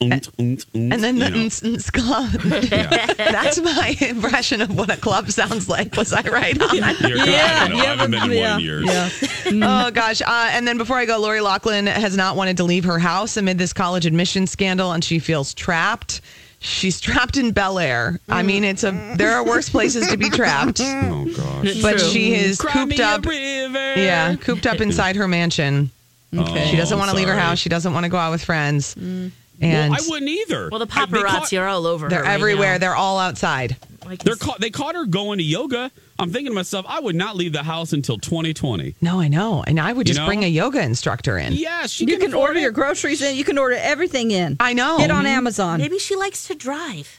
[0.00, 1.46] Unt, unt, unt, And then the you know.
[1.46, 2.30] ns, ns club.
[2.30, 5.96] That's my impression of what a club sounds like.
[5.96, 7.00] Was I right on that?
[7.00, 7.28] You're correct.
[7.28, 7.82] I, don't know.
[7.82, 8.84] I haven't been in yeah, one in years.
[8.86, 9.08] yeah.
[9.86, 10.22] oh gosh!
[10.22, 13.36] Uh, and then before I go, Lori Loughlin has not wanted to leave her house
[13.36, 16.20] amid this college admission scandal, and she feels trapped.
[16.60, 18.18] She's trapped in Bel Air.
[18.28, 21.80] I mean, it's a there are worse places to be trapped, Oh gosh.
[21.80, 23.24] but she is Cry cooped up.
[23.26, 25.90] Yeah, cooped up inside her mansion.
[26.36, 26.66] Okay.
[26.70, 27.58] She doesn't Oh, want to leave her house.
[27.58, 28.94] She doesn't want to go out with friends.
[28.96, 29.30] Mm.
[29.60, 30.68] And well, I wouldn't either.
[30.70, 32.08] Well, the I- paparazzi caught- are all over.
[32.08, 32.72] they're her right everywhere.
[32.74, 32.78] now.
[32.78, 33.76] They're all outside.
[34.04, 37.14] Like, They're caught, they caught her going to yoga I'm thinking to myself, I would
[37.14, 38.96] not leave the house until 2020.
[39.00, 39.62] No, I know.
[39.66, 40.26] And I would You just know?
[40.26, 41.52] bring a yoga instructor in.
[41.52, 43.36] Yes, You can order your groceries in.
[43.36, 44.56] You can order everything in.
[44.58, 44.98] I know.
[44.98, 45.78] Get on Amazon.
[45.80, 47.18] Maybe she likes to drive.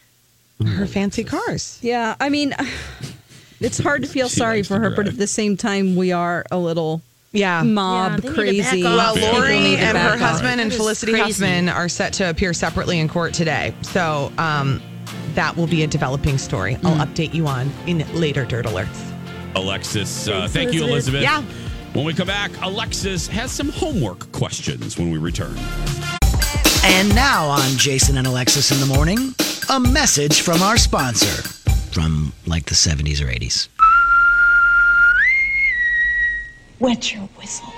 [0.65, 1.79] Her fancy cars.
[1.81, 2.53] Yeah, I mean,
[3.61, 6.45] it's hard to feel sorry for to her, but at the same time, we are
[6.51, 7.63] a little Yeah.
[7.63, 8.85] mob Yeah, they need to back crazy.
[8.85, 9.15] off.
[9.15, 10.19] Well, Lori and her back off.
[10.31, 11.23] husband and Felicity crazy.
[11.45, 13.73] Huffman are set to appear separately in court today.
[13.83, 14.81] So um,
[15.35, 16.75] that will be a developing story.
[16.83, 17.05] I'll Mm.
[17.13, 18.99] update you on in later Dirt Alerts.
[19.55, 21.21] Alexis, uh, Thanks, thank you, Elizabeth.
[21.23, 21.23] Elizabeth.
[21.23, 21.93] Yeah.
[21.93, 25.57] When we come back, Alexis has some homework questions when we return.
[26.83, 29.33] And now on Jason and Alexis in the morning,
[29.69, 31.41] a message from our sponsor
[31.91, 33.67] from like the 70s or 80s.
[36.79, 37.73] Wet your whistle.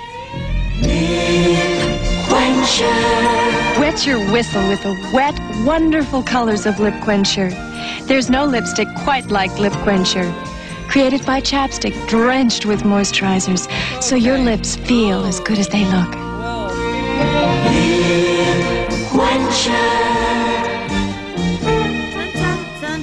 [3.80, 7.50] Wet your whistle with the wet, wonderful colors of Lip Quencher.
[8.04, 10.32] There's no lipstick quite like Lip Quencher.
[10.88, 13.70] Created by Chapstick, drenched with moisturizers,
[14.02, 16.14] so your lips feel as good as they look.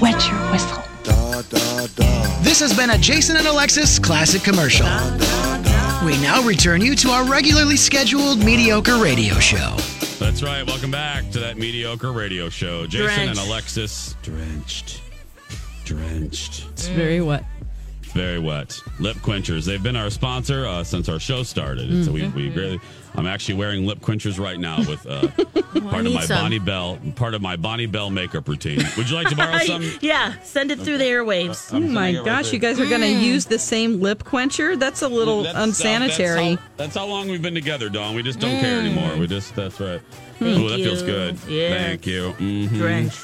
[0.00, 0.83] Wet your whistle.
[2.42, 4.87] This has been a Jason and Alexis classic commercial.
[6.04, 9.76] We now return you to our regularly scheduled mediocre radio show.
[10.18, 10.66] That's right.
[10.66, 12.87] Welcome back to that mediocre radio show.
[12.87, 15.00] Jason and Alexis, drenched,
[15.85, 16.66] drenched.
[16.70, 17.44] It's very wet.
[18.02, 18.81] Very wet.
[18.98, 19.64] Lip quenchers.
[19.64, 21.90] They've been our sponsor uh, since our show started.
[21.90, 22.81] And so we, we greatly.
[23.14, 25.27] I'm actually wearing lip quenchers right now with uh,
[25.81, 26.49] part of my some.
[26.51, 28.81] Bonne Bell, part of my Bonne Bell makeup routine.
[28.97, 29.83] Would you like to borrow some?
[30.01, 31.73] yeah, send it through the airwaves.
[31.75, 33.23] Oh my gosh, you guys are going to Mm.
[33.23, 34.77] use the same lip quencher?
[34.77, 36.55] That's a little That's- unsanitary.
[36.55, 38.14] That's how, that's how long we've been together, Dawn.
[38.14, 38.87] We just don't care Mm.
[38.87, 39.16] anymore.
[39.16, 40.01] We just, that's right.
[40.38, 41.37] Thank Ooh, that feels good.
[41.49, 41.75] Yeah.
[41.75, 42.35] Thank you.
[42.38, 42.68] Mhm.
[42.77, 43.21] Drenched.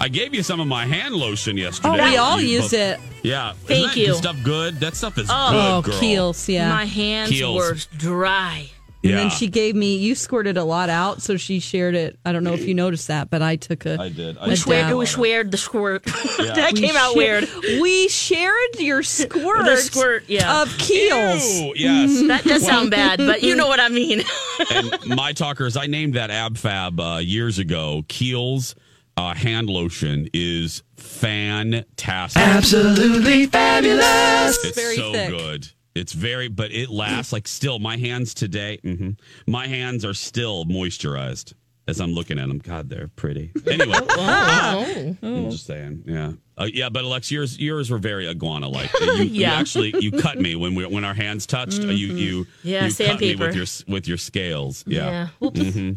[0.00, 2.00] I gave you some of my hand lotion yesterday.
[2.00, 3.00] Oh, we all You use both- it.
[3.22, 3.52] Yeah.
[3.52, 4.14] Isn't Thank that you.
[4.14, 4.80] stuff good?
[4.80, 5.80] That stuff is Oh.
[5.82, 6.00] good, girl.
[6.00, 6.68] Kiehl's, yeah.
[6.68, 7.54] My hands Kiehl's.
[7.56, 8.68] were dry.
[9.04, 9.16] And Yeah.
[9.18, 12.18] then she gave me, you squirted a lot out, so she shared it.
[12.24, 14.00] I don't know if you noticed that, but I took a.
[14.00, 14.38] I did.
[14.38, 14.96] I a We sweared, dab.
[14.96, 16.06] we sweared the squirt.
[16.38, 16.54] Yeah.
[16.54, 17.48] that We came out shar- weird.
[17.82, 20.62] We shared your squirt, The squirt, yeah.
[20.62, 21.60] of Kiehl's.
[21.60, 22.22] Ew, yes.
[22.28, 24.22] That does Well, sound bad, but you know what I mean.
[24.72, 28.04] and my talkers, I named that ab fab uh, years ago.
[28.08, 28.74] Kiehl's
[29.18, 32.40] uh, hand lotion is fantastic.
[32.42, 34.64] Absolutely fabulous.
[34.64, 35.28] It's Very so thick.
[35.30, 35.68] good.
[35.94, 37.78] It's very, but it lasts like still.
[37.78, 39.10] My hands today, hmm
[39.46, 41.54] my hands are still moisturized
[41.86, 42.58] as I'm looking at them.
[42.58, 43.50] God, they're pretty.
[43.70, 45.16] Anyway, Oh.
[45.22, 46.88] I'm just saying, yeah, uh, yeah.
[46.88, 48.90] But Alex, yours yours were very iguana like.
[49.00, 49.54] You, you Yeah.
[49.54, 51.82] actually you cut me when we when our hands touched.
[51.82, 54.84] Uh, You you Yeah, you cut me with your with your scales.
[54.86, 55.04] Yeah.
[55.10, 55.28] Yeah.
[55.40, 55.60] Whoops.
[55.60, 55.92] hmm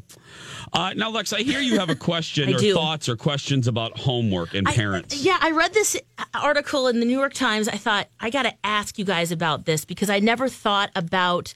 [0.74, 2.74] Uh, now, Lex, I hear you have a question or do.
[2.74, 5.16] thoughts or questions about homework and I- parents.
[5.24, 5.96] yeah, I read this
[6.34, 7.68] article in the New York Times.
[7.70, 11.54] I thought I got to ask you guys about this because I never thought about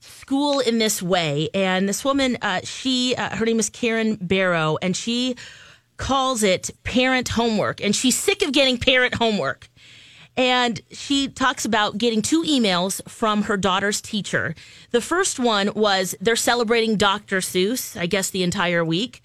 [0.00, 1.48] school in this way.
[1.54, 5.36] And this woman, uh, she, uh, her name is Karen Barrow, and she
[5.96, 9.68] calls it parent homework, and she's sick of getting parent homework.
[10.36, 14.54] And she talks about getting two emails from her daughter's teacher.
[14.90, 17.38] The first one was they're celebrating Dr.
[17.38, 19.22] Seuss, I guess the entire week.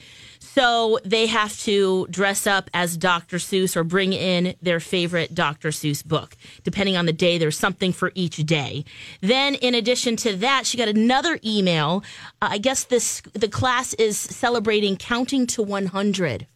[0.55, 3.39] So they have to dress up as Dr.
[3.39, 5.67] Seuss or bring in their favorite Dr.
[5.67, 6.37] Seuss book.
[6.63, 8.85] Depending on the day, there's something for each day.
[9.19, 12.05] Then, in addition to that, she got another email.
[12.41, 16.47] Uh, I guess this the class is celebrating counting to 100.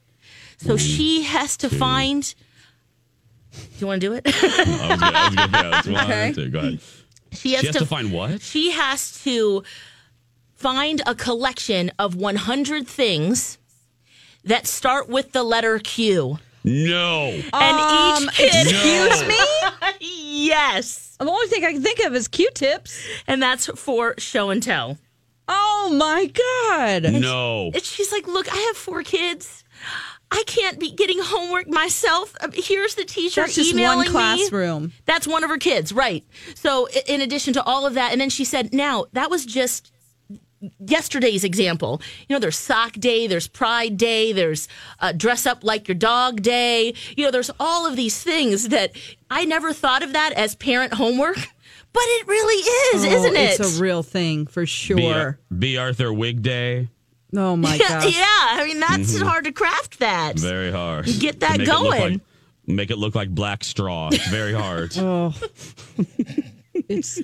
[0.60, 2.24] So she has to find.
[3.52, 4.24] Do you want to do it?
[4.26, 6.34] I was gonna, I was gonna, yeah, that's what I Okay.
[6.36, 6.48] to.
[6.50, 6.80] Go ahead.
[7.34, 8.42] She has, She has to find what?
[8.42, 9.64] She has to
[10.56, 13.59] find a collection of 100 things
[14.46, 16.40] that start with the letter Q.
[16.64, 17.30] No.
[17.30, 18.68] And Um, each kid.
[18.68, 19.36] excuse me?
[20.02, 21.16] yes.
[21.20, 23.06] The only thing I can think of is Q-tips.
[23.28, 24.98] And that's for show and tell.
[25.48, 27.12] Oh my god!
[27.12, 27.72] No.
[27.74, 29.64] And she's like, Look, I have four kids.
[30.32, 32.36] I can't be getting homework myself.
[32.40, 34.12] Uh, Here's the teacher That's just emailing one me.
[34.12, 34.92] classroom.
[35.06, 36.24] That's one of her kids, right?
[36.54, 39.92] So, in addition to all of that, and then she said, "Now that was just
[40.80, 42.02] yesterday's example.
[42.28, 44.68] You know, there's sock day, there's pride day, there's
[45.00, 46.94] uh, dress up like your dog day.
[47.16, 48.92] You know, there's all of these things that
[49.30, 52.64] I never thought of that as parent homework, but it really
[52.98, 53.60] is, Oh, isn't it?
[53.60, 54.68] It's a real thing for B.
[54.68, 55.40] sure.
[55.58, 55.78] B.
[55.78, 56.90] Arthur Wig Day.
[57.36, 58.16] Oh my yeah, gosh.
[58.16, 58.24] yeah.
[58.26, 59.24] I mean, that's Mhm.
[59.24, 60.38] hard to craft that.
[60.40, 61.06] Very hard.
[61.20, 62.14] Get that make it going.
[62.14, 62.22] like-
[62.68, 64.10] make it look like black straw.
[64.12, 64.92] It's very hard.
[64.98, 65.34] oh,
[66.90, 67.22] it's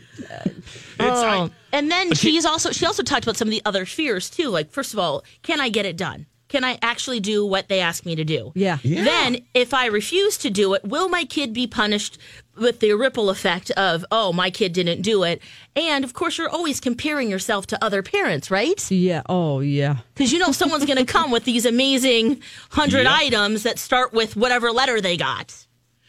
[0.99, 1.49] Oh.
[1.71, 4.49] and then she's also she also talked about some of the other fears too.
[4.49, 6.25] Like, first of all, can I get it done?
[6.47, 8.51] can I actually do what they ask me to do?
[8.53, 8.77] Yeah.
[8.83, 9.03] Yeah.
[9.03, 12.19] Then, if I refuse to do it, will my kid be punished
[12.55, 15.41] with the ripple effect of, oh, my kid didn't do it?
[15.75, 18.89] And of course, you're always comparing yourself to other parents, right?
[18.91, 19.23] Yeah.
[19.27, 19.97] Oh, yeah.
[20.13, 23.11] Because you know someone's going to come with these amazing hundred Yep.
[23.13, 25.64] items that start with whatever letter they got.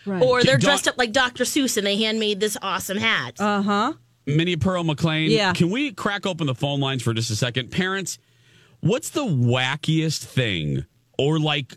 [0.06, 0.22] Right.
[0.22, 1.44] Or they're Dawn- dressed up like Dr.
[1.44, 3.34] Seuss and they handmade this awesome hat.
[3.40, 3.92] Uh huh.
[4.26, 5.30] Minnie Pearl McLean.
[5.30, 5.52] Yeah.
[5.52, 7.70] Can we crack open the phone lines for just a second?
[7.70, 8.18] Parents,
[8.80, 10.84] what's the wackiest thing
[11.18, 11.76] or like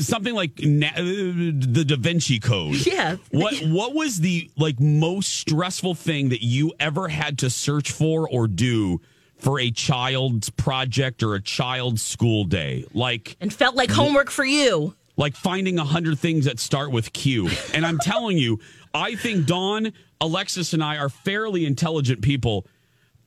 [0.00, 2.74] something like na- uh, the Da Vinci Code?
[2.86, 3.16] Yeah.
[3.30, 8.28] What what was the like most stressful thing that you ever had to search for
[8.28, 9.00] or do
[9.36, 12.84] for a child's project or a child's school day?
[12.92, 14.94] Like and felt like homework for you.
[15.18, 17.50] Like finding a hundred things that start with Q.
[17.74, 18.60] And I'm telling you,
[18.94, 22.66] I think Dawn, Alexis, and I are fairly intelligent people.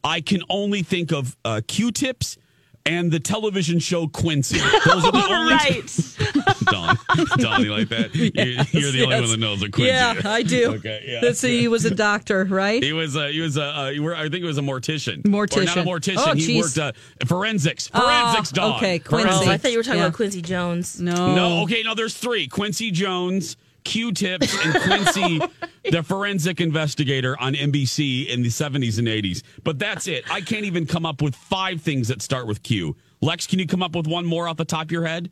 [0.04, 2.38] I can only think of uh, Q-tips
[2.86, 4.58] and the television show Quincy.
[4.58, 6.62] Those are the only right.
[6.66, 6.98] Dawn,
[7.38, 8.16] Dawn, you like that?
[8.16, 9.92] You're, you're the only one that knows a Quincy.
[9.92, 10.74] Yeah, I do.
[10.76, 11.20] Okay, yeah.
[11.22, 11.60] Let's see.
[11.60, 12.82] He was a doctor, right?
[12.82, 15.26] He was, uh, he was, uh, uh, I think it was a mortician.
[15.26, 15.86] Or not a Mortician.
[15.86, 16.16] mortician.
[16.18, 16.78] Oh, he geez.
[16.78, 17.90] worked uh, forensics.
[17.94, 18.76] Oh, Forensics, Dawn.
[18.78, 19.30] okay, Quincy.
[19.32, 20.06] Oh, I thought you were talking Yeah.
[20.08, 21.00] about Quincy Jones.
[21.00, 21.36] No.
[21.36, 25.40] No, okay, no, there's three Quincy Jones, Q tips, and Quincy,
[25.92, 29.42] the forensic investigator on NBC in the 70s and 80s.
[29.64, 30.24] But that's it.
[30.32, 32.96] I can't even come up with five things that start with Q.
[33.22, 35.32] Lex, can you come up with one more off the top of your head?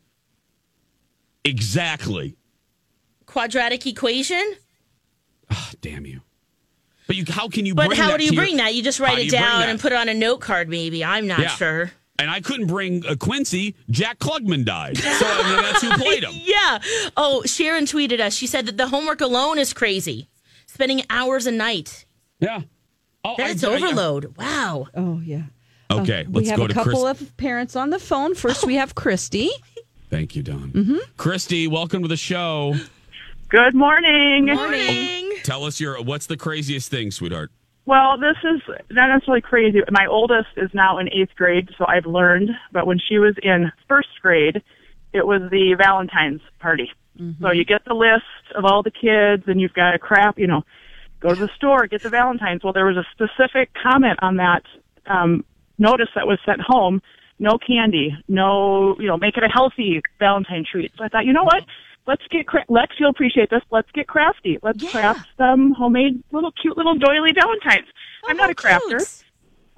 [1.44, 2.36] Exactly.
[3.26, 4.54] Quadratic equation?
[5.50, 6.20] Ah, damn you.
[7.06, 8.74] But you, how can you But bring how do you your- bring that?
[8.74, 11.04] You just write it down and put it on a note card, maybe.
[11.04, 11.48] I'm not Yeah.
[11.48, 11.92] sure.
[12.20, 13.74] And I couldn't bring a Quincy.
[13.88, 14.98] Jack Klugman died.
[14.98, 16.32] So I mean, that's who played him.
[16.34, 16.78] Yeah.
[17.16, 18.34] Oh, Sharon tweeted us.
[18.34, 20.28] She said that the homework alone is crazy.
[20.66, 22.04] Spending hours a night.
[22.38, 22.60] Yeah.
[23.24, 24.36] Oh, That's I- I- overload.
[24.36, 24.86] Wow.
[24.94, 25.42] Oh, yeah.
[25.90, 27.20] Okay, we let's we have go a to couple Chris.
[27.22, 28.34] of parents on the phone.
[28.36, 29.50] First, we have Christy.
[30.10, 30.70] Thank you, Dawn.
[30.72, 30.96] Mm-hmm.
[31.16, 32.74] Christy, welcome to the show.
[33.48, 34.46] Good morning.
[34.46, 35.32] Morning.
[35.42, 37.50] Tell us your what's the craziest thing, sweetheart?
[37.90, 38.60] Well, this is
[38.92, 39.80] not necessarily crazy.
[39.90, 42.50] My oldest is now in eighth grade, so I've learned.
[42.70, 44.62] But when she was in first grade,
[45.12, 46.88] it was the Valentine's party.
[47.40, 50.46] So you get the list of all the kids, and you've got to crap, you
[50.46, 50.62] know,
[51.18, 52.62] go to the store, get the Valentines.
[52.62, 54.62] Well, there was a specific comment on that
[55.06, 55.44] um,
[55.76, 57.02] notice that was sent home:
[57.40, 60.92] no candy, no, you know, make it a healthy Valentine treat.
[60.96, 61.64] So I thought, you know what?
[62.10, 62.96] Let's get cra- Lex.
[62.98, 63.62] You'll appreciate this.
[63.70, 64.58] Let's get crafty.
[64.62, 67.86] Let's craft some homemade little cute little doily Valentines.
[68.24, 69.22] Oh, I'm not a crafter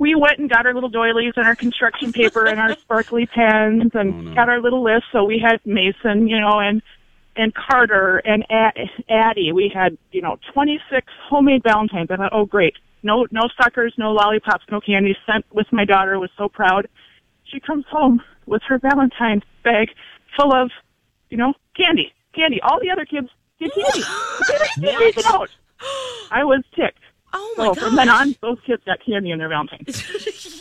[0.02, 3.92] we went and got our little doilies and our construction paper and our sparkly pens
[3.94, 5.04] and oh, got our little list.
[5.12, 6.82] So we had Mason, you know, and
[7.36, 9.52] and Carter and A- Addie.
[9.52, 12.08] We had you know 26 homemade Valentines.
[12.10, 15.16] I thought, oh great, no no suckers, no lollipops, no candy.
[15.24, 16.18] Sent with my daughter.
[16.18, 16.88] Was so proud.
[17.44, 19.88] She comes home with her Valentine's bag
[20.36, 20.70] full of
[21.30, 22.60] you know candy, candy.
[22.62, 24.02] All the other kids get candy.
[24.80, 25.50] They didn't even out.
[26.30, 26.98] I was ticked.
[27.34, 30.02] Oh my so from then on, those kids got candy in their Valentines.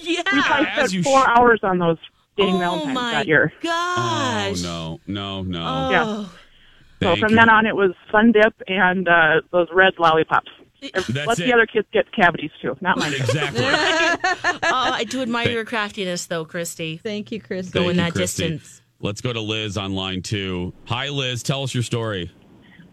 [0.03, 0.21] yeah.
[0.31, 1.97] We probably As you spent four sh- hours on those
[2.37, 3.51] dang Oh Valentines my that year.
[3.61, 4.63] gosh.
[4.63, 5.59] Oh no, no, no.
[5.65, 5.91] Oh.
[5.91, 6.25] Yeah.
[6.25, 7.35] So Thank from you.
[7.35, 10.49] then on, it was Fun Dip and uh, those red lollipops.
[10.93, 11.43] That's Let it.
[11.45, 13.13] the other kids get cavities too, not mine.
[13.13, 13.63] Exactly.
[13.65, 16.97] oh, I do admire your craftiness, though, Christy.
[16.97, 17.71] Thank you, Christy.
[17.71, 18.49] Going Thank you, that Christy.
[18.49, 18.80] distance.
[19.01, 20.73] Let's go to Liz on line two.
[20.85, 21.41] Hi, Liz.
[21.43, 22.31] Tell us your story.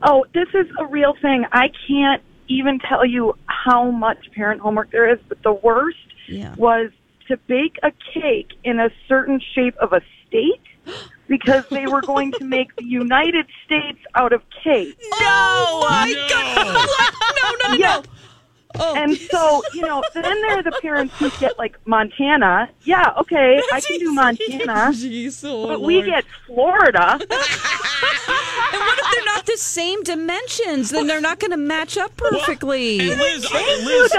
[0.02, 1.44] Oh, this is a real thing.
[1.52, 6.54] I can't even tell you how much parent homework there is, but the worst Yeah.
[6.56, 6.90] was
[7.26, 10.62] to bake a cake in a certain shape of a state
[11.28, 14.96] because they were going to make the United States out of cake.
[15.20, 15.80] No!
[15.82, 16.86] my
[17.68, 18.02] no, no,
[18.78, 18.94] yeah.
[19.02, 22.68] And so, you know, then there are the parents who get like Montana.
[22.84, 24.92] Yeah, okay, I can do Montana.
[25.44, 27.18] Oh, but we get Florida.
[28.70, 30.90] And what if they're not the same dimensions?
[30.90, 32.98] Then they're not going to match up perfectly.
[33.00, 34.12] And Liz, I- Liz,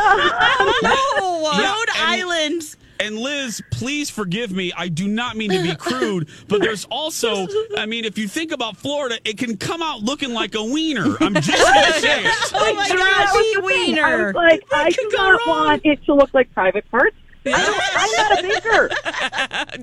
[0.82, 1.52] no.
[1.52, 2.76] Rhode and- Island.
[3.00, 4.74] And Liz, please forgive me.
[4.76, 8.52] I do not mean to be crude, but there's also, I mean, if you think
[8.52, 11.16] about Florida, it can come out looking like a wiener.
[11.22, 12.52] I'm just going to oh say it.
[12.54, 14.02] Oh my That gosh, was the.
[14.02, 17.16] I was like, I do not want it to look like private parts.
[17.46, 18.90] I am not a baker.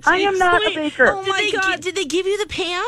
[0.06, 1.08] I am not a baker.
[1.08, 1.80] Oh my god!
[1.80, 2.84] Did they give you the pan?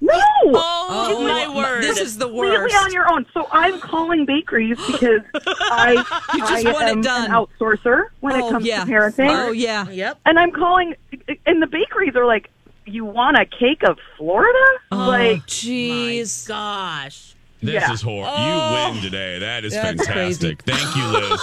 [0.00, 0.12] No.
[0.50, 1.82] Oh, oh my word!
[1.82, 2.54] This is the worst.
[2.54, 2.76] Completely worst.
[2.84, 3.26] on your own.
[3.34, 5.92] So I'm calling bakeries because I,
[6.34, 7.24] You just I want it am done.
[7.24, 8.84] an outsourcer when Oh, it comes yeah.
[8.84, 9.28] to parenting.
[9.30, 9.88] Oh, yeah.
[9.90, 10.20] Yep.
[10.24, 10.94] And I'm calling,
[11.46, 12.48] and the bakeries are like,
[12.86, 14.58] "You want a cake of Florida?"
[14.92, 16.46] Oh, like, jeez.
[16.46, 17.34] Gosh.
[17.62, 17.92] This Yeah.
[17.92, 18.32] is horrible.
[18.36, 18.88] Oh.
[18.88, 19.38] You win today.
[19.40, 20.62] That is That's fantastic.
[20.62, 21.40] Thank you, Liz.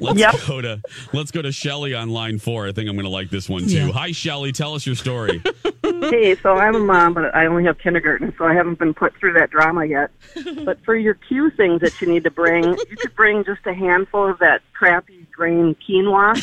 [0.00, 0.34] Let's Yep.
[0.46, 0.80] go to
[1.12, 2.66] let's go to Shelly on line four.
[2.68, 3.86] I think I'm going to like this one too.
[3.86, 3.92] Yeah.
[3.92, 4.52] Hi, Shelly.
[4.52, 5.42] Tell us your story.
[5.82, 9.14] hey, so I'm a mom, but I only have kindergarten, so I haven't been put
[9.16, 10.10] through that drama yet.
[10.64, 13.72] But for your cue things that you need to bring, you could bring just a
[13.72, 16.36] handful of that crappy grain quinoa.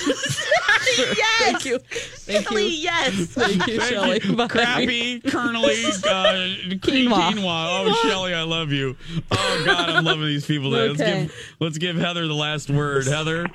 [0.97, 1.39] yes.
[1.39, 1.79] Thank you.
[1.79, 2.83] Thank Shelly, you.
[2.83, 3.13] yes.
[3.27, 4.19] Thank you, Shelley.
[4.19, 4.47] Bye.
[4.47, 7.31] Crappy, kernely, uh, quinoa.
[7.31, 7.86] quinoa.
[7.86, 8.97] Oh, Shelly, I love you.
[9.31, 10.71] Oh God, I'm loving these people.
[10.71, 10.88] Today.
[10.88, 13.07] Let's give let's give Heather the last word.
[13.07, 13.45] Heather.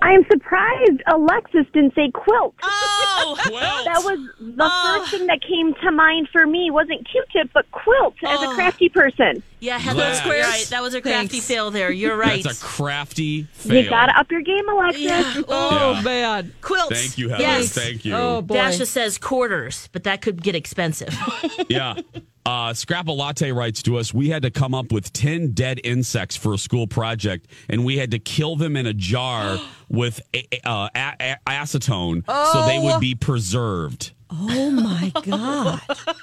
[0.00, 2.54] I'm surprised Alexis didn't say quilt.
[2.62, 3.84] Oh, quilt.
[3.84, 6.70] that was the first thing that came to mind for me.
[6.70, 9.42] Wasn't Q-tip, but quilt as a crafty person.
[9.60, 10.66] Yeah, Heather, That- you're right.
[10.70, 11.90] That was a crafty fail there.
[11.90, 12.42] You're right.
[12.44, 13.82] That's a crafty fail.
[13.84, 15.02] You gotta up your game, Alexis.
[15.02, 15.42] Yeah.
[15.48, 16.00] Oh, Yeah.
[16.02, 16.52] man.
[16.60, 16.88] Quilts.
[16.96, 17.42] Thank you, Heather.
[17.42, 17.70] Yes.
[17.72, 18.14] Thank you.
[18.14, 18.54] Oh, boy.
[18.54, 21.16] Dasha says quarters, but that could get expensive.
[21.68, 21.94] yeah.
[22.46, 26.34] Uh, Scrapple Latte writes to us We had to come up with 10 dead insects
[26.34, 29.58] for a school project, and we had to kill them in a jar
[29.90, 32.84] with a- uh, a- a- acetone so they Oh.
[32.84, 34.12] would be preserved.
[34.30, 35.80] Oh my God.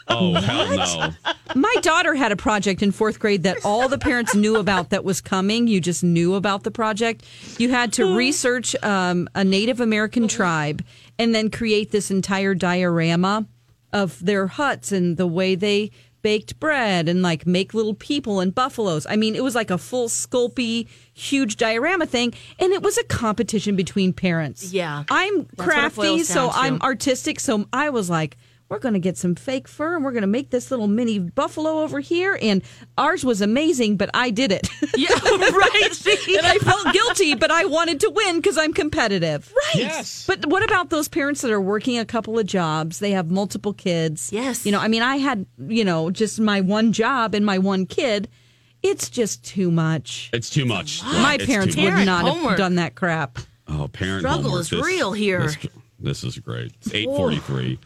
[0.08, 1.34] Oh, hell no.
[1.56, 5.04] My daughter had a project in fourth grade that all the parents knew about that
[5.04, 5.68] was coming.
[5.68, 7.26] You just knew about the project.
[7.58, 10.84] You had to research um, a Native American tribe
[11.18, 13.48] and then create this entire diorama
[13.92, 15.90] of their huts and the way they
[16.26, 19.06] baked bread and like make little people and buffaloes.
[19.08, 23.04] I mean, it was like a full sculpey, huge diorama thing, and it was a
[23.04, 24.74] competition between parents.
[24.74, 25.04] Yeah.
[25.12, 26.58] I'm That's what it crafty, so to.
[26.58, 30.12] I'm artistic, so I was like, we're going to get some fake fur and we're
[30.12, 32.38] going to make this little mini buffalo over here.
[32.42, 32.64] And
[32.98, 34.68] ours was amazing, but I did it.
[34.98, 36.28] Yeah, right.
[36.38, 39.52] and I felt guilty, but I wanted to win because I'm competitive.
[39.54, 39.76] Right.
[39.84, 40.26] Yes.
[40.26, 43.00] But what about those parents that are working a couple of jobs?
[43.00, 44.32] They have multiple kids.
[44.32, 44.66] Yes.
[44.66, 47.86] You know, I mean, I had, you know, just my one job and my one
[47.86, 48.30] kid.
[48.84, 50.30] It's just too much.
[50.32, 51.04] It's too much.
[51.04, 51.92] My It's parents would much.
[51.92, 53.40] Parent not have done that crap.
[53.68, 54.62] Oh, parent Struggle homework.
[54.62, 55.42] is real here.
[55.42, 55.58] This,
[56.00, 56.72] this is great.
[56.82, 57.80] It's 843.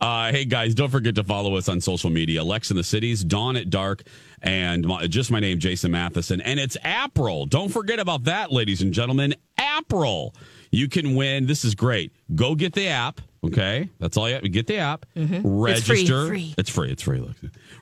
[0.00, 2.42] Uh, hey, guys, don't forget to follow us on social media.
[2.42, 4.02] Lex in the Cities, Dawn at Dark,
[4.40, 6.40] and my, just my name, Jason Matheson.
[6.40, 7.44] And it's April.
[7.44, 9.34] Don't forget about that, ladies and gentlemen.
[9.58, 10.34] April.
[10.70, 11.46] You can win.
[11.46, 12.12] This is great.
[12.34, 13.20] Go get the app.
[13.44, 13.90] Okay.
[13.98, 14.50] That's all you have.
[14.50, 15.04] Get the app.
[15.16, 15.66] Mm-hmm.
[15.66, 16.26] It's free, Register.
[16.28, 16.54] free.
[16.56, 16.90] It's free.
[16.90, 17.34] It's free.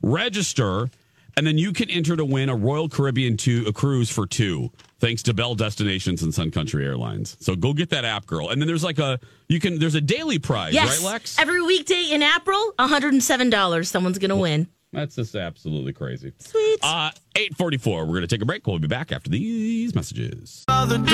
[0.03, 0.91] Register.
[1.39, 4.73] And then you can enter to win a Royal Caribbean two, a cruise for two,
[4.99, 7.37] thanks to Bell Destinations and Sun Country Airlines.
[7.39, 8.49] So go get that app, girl.
[8.49, 11.01] And then there's like a you can there's a daily prize, Yes.
[11.01, 11.39] right, Lex?
[11.39, 13.87] Every weekday in April, $107.
[13.87, 14.67] Someone's going to win.
[14.93, 16.33] That's just absolutely crazy.
[16.41, 16.81] Sweet.
[16.83, 18.01] Uh, 844.
[18.01, 18.67] We're going to take a break.
[18.67, 20.65] We'll be back after these messages.
[20.69, 21.05] And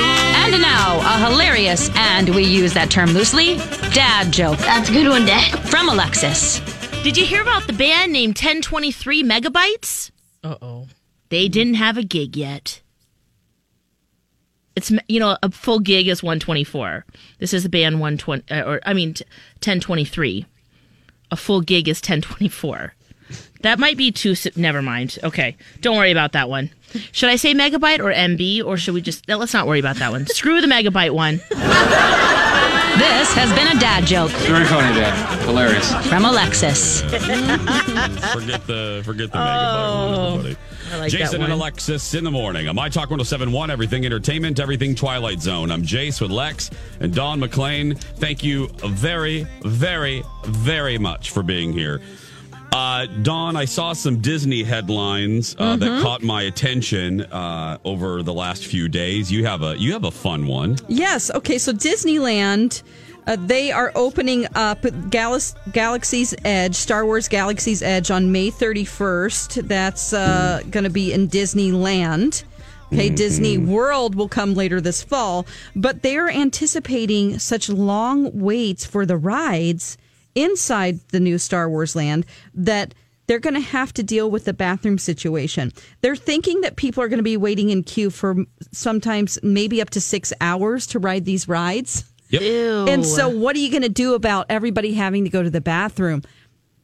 [0.63, 3.57] now, a hilarious, and we use that term loosely,
[3.93, 4.57] dad joke.
[4.61, 5.59] That's a good one, Dad.
[5.69, 6.61] From Alexis.
[7.03, 10.13] Did you hear about the band named 1023 Megabytes?
[10.45, 10.87] Uh oh.
[11.31, 12.83] They didn't have a gig yet.
[14.77, 17.07] It's you know a full gig is 124.
[17.39, 20.47] This is the band 120 uh, or I mean 1023.
[21.31, 22.95] A full gig is 1024.
[23.63, 24.35] That might be too.
[24.57, 25.19] Never mind.
[25.25, 26.71] Okay, don't worry about that one.
[27.13, 29.27] Should I say megabyte or MB or should we just?
[29.29, 30.27] Let's not worry about that one.
[30.27, 31.41] Screw the megabyte one.
[32.99, 35.43] This has been a dad joke Very funny, Dad.
[35.43, 35.93] Hilarious.
[36.07, 37.01] from Alexis.
[37.03, 40.37] forget the forget the megabyte oh.
[40.37, 40.57] one.
[40.93, 41.51] I like Jason that and one.
[41.51, 45.73] Alexis in the morning on My Talk 1071, everything entertainment, everything Twilight Zone.
[45.73, 46.71] I'm Jace with Lex
[47.01, 47.99] and Dawn McClain.
[47.99, 52.01] Thank you very, very, very much for being here.
[52.75, 56.03] Uh, Dawn, I saw some Disney headlines uh, that Mhm.
[56.03, 59.31] caught my attention uh, over the last few days.
[59.31, 60.77] You have a you have a fun one.
[60.89, 61.31] Yes.
[61.33, 61.57] Okay.
[61.59, 62.83] So Disneyland,
[63.29, 65.39] uh, they are opening up Gal-
[65.73, 69.69] Galaxy's Edge, Star Wars Galaxy's Edge on May 31st.
[69.69, 72.43] That's uh, going to be in Disneyland.
[72.93, 75.47] Okay, Disney World will come later this fall,
[75.77, 79.97] but they're anticipating such long waits for the rides
[80.35, 82.95] inside the new Star Wars land that
[83.27, 85.73] they're going to have to deal with the bathroom situation.
[86.01, 88.37] They're thinking that people are going to be waiting in queue for
[88.73, 92.05] sometimes maybe up to six hours to ride these rides.
[92.29, 92.89] Yep.
[92.89, 95.61] And so, what are you going to do about everybody having to go to the
[95.61, 96.23] bathroom?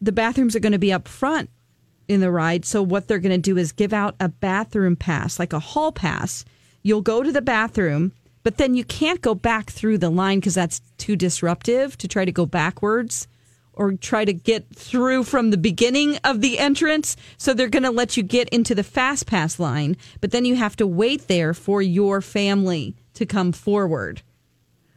[0.01, 1.51] The bathrooms are going to be up front
[2.09, 2.65] in the ride.
[2.65, 5.93] So, what they're going to do is give out a bathroom pass, like a hall
[5.93, 6.45] pass.
[6.83, 10.55] You'll go to the bathroom, but then you can't go back through the line because
[10.55, 13.27] that's too disruptive to try to go backwards
[13.73, 17.17] or try to get through from the beginning of the entrance.
[17.37, 20.57] So, they're going to let you get into the fast pass line, but then you
[20.57, 24.23] have to wait there for your family to come forward.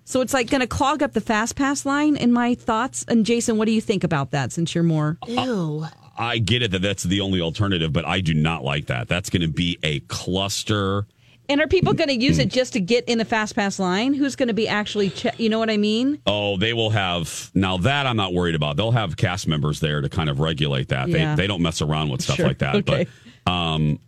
[0.06, 3.06] So it's like going to clog up the fast pass line in my thoughts.
[3.08, 5.86] And Jason, what do you think about that since you're more Ew.
[6.18, 9.08] I get it that that's the only alternative, but I do not like that.
[9.08, 11.08] That's going to be a cluster.
[11.50, 14.14] And are people going to use it just to get in the fast pass line?
[14.14, 16.20] Who's going to be actually, che- you know what I mean?
[16.26, 18.78] Oh, they will have now that I'm not worried about.
[18.78, 21.10] They'll have cast members there to kind of regulate that.
[21.10, 21.36] Yeah.
[21.36, 22.48] They they don't mess around with stuff Sure.
[22.48, 22.76] like that.
[22.76, 23.08] Okay.
[23.46, 24.00] But um,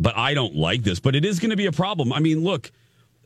[0.00, 0.98] but I don't like this.
[0.98, 2.12] But it is going to be a problem.
[2.12, 2.72] I mean, look.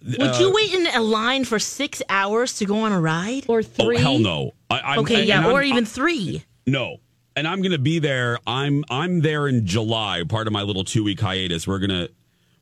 [0.06, 3.44] Would uh, you wait in a line for six hours to go on a ride?
[3.48, 3.96] Or three?
[3.96, 4.52] Oh hell no!
[4.68, 6.44] I, I'm, Okay, and yeah, I'm- or even three.
[6.66, 6.98] No.
[7.36, 8.38] And I'm going to be there.
[8.46, 11.66] I'm I'm there in July, part of my little 2-week hiatus.
[11.66, 12.10] We're going to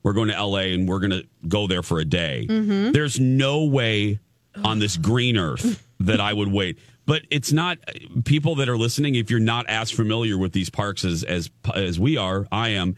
[0.03, 2.47] we're going to LA and we're going to go there for a day.
[2.49, 2.93] Mhm.
[2.93, 4.19] There's no way
[4.65, 6.79] on this green earth that I would wait.
[7.07, 7.79] But it's not
[8.25, 11.99] people that are listening if you're not as familiar with these parks as as as
[11.99, 12.95] we are, I am.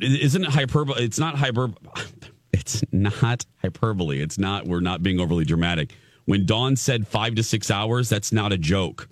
[0.00, 1.02] Isn't it hyperbole?
[1.02, 1.74] It's not hyperbole.
[2.52, 4.20] It's not hyperbole.
[4.20, 4.66] It's not.
[4.66, 5.94] We're not being overly dramatic.
[6.24, 9.08] When Dawn said five to six hours, that's not a joke.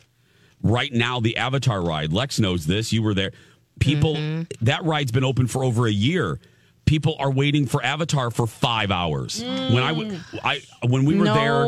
[0.61, 2.13] Right now, the Avatar ride.
[2.13, 2.93] Lex knows this.
[2.93, 3.31] You were there.
[3.79, 4.17] People,
[4.61, 6.41] that ride's been open for over a year.
[6.89, 9.43] People are waiting for Avatar for five hours.
[9.43, 11.65] When I, w- I when we were there,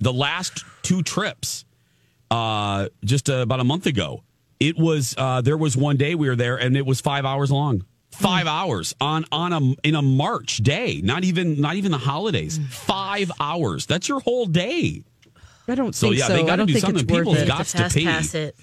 [0.00, 1.64] the last two trips,
[2.28, 4.24] uh, just uh, about a month ago,
[4.58, 7.52] it was uh, there was one day we were there and it was five hours
[7.52, 7.84] long.
[8.10, 12.58] Five hours on on a in a March day, not even not even the holidays.
[12.68, 13.86] Five hours.
[13.86, 15.04] That's your whole day.
[15.68, 16.32] I don't So, think yeah, so.
[16.32, 17.04] they gotta don't do think something.
[17.04, 17.46] it's worth People's it.
[17.46, 18.04] got to Fast pee.
[18.04, 18.56] pass it.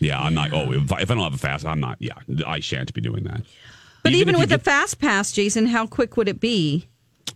[0.00, 0.52] Yeah, I'm not.
[0.52, 1.96] Oh, if I, if I don't have a fast, I'm not.
[2.00, 3.42] Yeah, I shan't be doing that.
[4.02, 6.88] But even, if you with a fast pass, Jason, how quick would it be?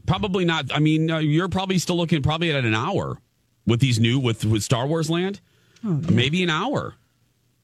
[0.06, 0.74] probably not.
[0.74, 3.18] I mean, uh, you're probably still looking probably at an hour
[3.66, 5.40] with these new with with Star Wars Land.
[5.82, 6.94] Maybe an hour,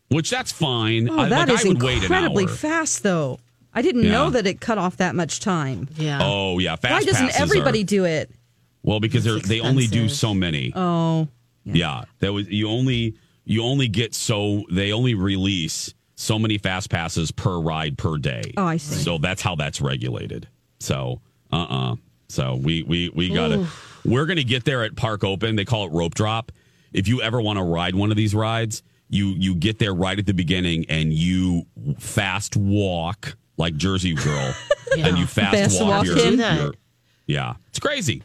[0.09, 1.09] which that's fine.
[1.09, 2.51] Oh, I, that like, is I would incredibly hour.
[2.51, 3.39] fast, though.
[3.73, 4.11] I didn't Yeah.
[4.13, 5.89] know that it cut off that much time.
[5.97, 6.19] Yeah.
[6.23, 8.31] Oh yeah, fast Why doesn't everybody are- do it?
[8.83, 10.73] well, because they're, they only do so many.
[10.75, 11.29] Oh,
[11.65, 16.91] Yeah, that was you only you only get so they only release so many fast
[16.91, 18.43] passes per ride per day.
[18.57, 18.97] Oh, I see.
[18.97, 20.49] So that's how that's regulated.
[20.81, 21.21] So
[21.53, 21.97] uh uh
[22.29, 23.67] So we we we gotta
[24.05, 25.55] we're gonna get there at Park Open.
[25.55, 26.51] They call it rope drop.
[26.93, 30.19] If you ever want to ride one of these rides, you you get there right
[30.19, 31.67] at the beginning and you
[31.99, 34.55] fast walk like Jersey Girl,
[34.99, 36.73] and you fast, Fast walk walk your, your
[37.27, 37.55] yeah.
[37.69, 38.23] It's crazy.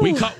[0.00, 0.30] We co-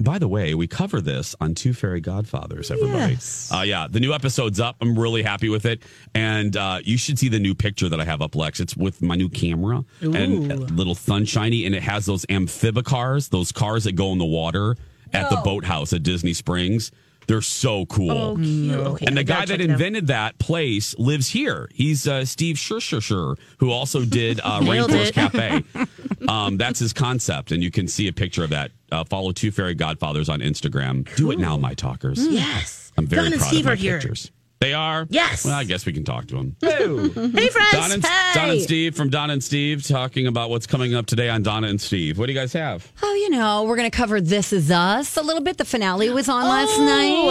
[0.00, 3.14] by the way, we cover this on Two Fairy Godfathers, everybody.
[3.14, 3.50] Yes.
[3.52, 4.76] Uh, yeah, the new episode's up.
[4.80, 5.82] I'm really happy with it.
[6.14, 8.60] And uh, you should see the new picture that I have up, Lex.
[8.60, 13.52] It's with my new camera and a little sunshiny, and it has those amphibicars, those
[13.52, 14.76] cars that go in the water
[15.12, 16.92] at the boathouse at Disney Springs.
[17.26, 18.10] They're so cool.
[18.10, 18.74] Oh, cute.
[18.74, 19.74] Okay, And the guy that check it out.
[19.74, 21.68] invented that place lives here.
[21.74, 25.12] He's uh, Steve Schussler, who also did uh, Rainforest.
[25.12, 25.64] Cafe.
[26.28, 28.70] Um, that's his concept, and you can see a picture of that.
[28.90, 31.14] Uh, follow Two Fairy Godfathers on Instagram.
[31.16, 32.26] Do it now, my talkers.
[32.26, 32.92] Yes.
[32.96, 33.98] I'm very Don and proud Steve of my are here.
[33.98, 34.30] pictures.
[34.60, 35.06] They are.
[35.08, 35.44] Yes.
[35.44, 36.56] Well, I guess we can talk to them.
[36.60, 37.70] Hey, friends.
[37.70, 38.30] Don and, hey.
[38.34, 41.68] Don and Steve from Don and Steve talking about what's coming up today on Donna
[41.68, 42.18] and Steve.
[42.18, 42.90] What do you guys have?
[43.00, 45.58] Oh, you know, we're going to cover This Is Us a little bit.
[45.58, 46.84] The finale was on last Oh.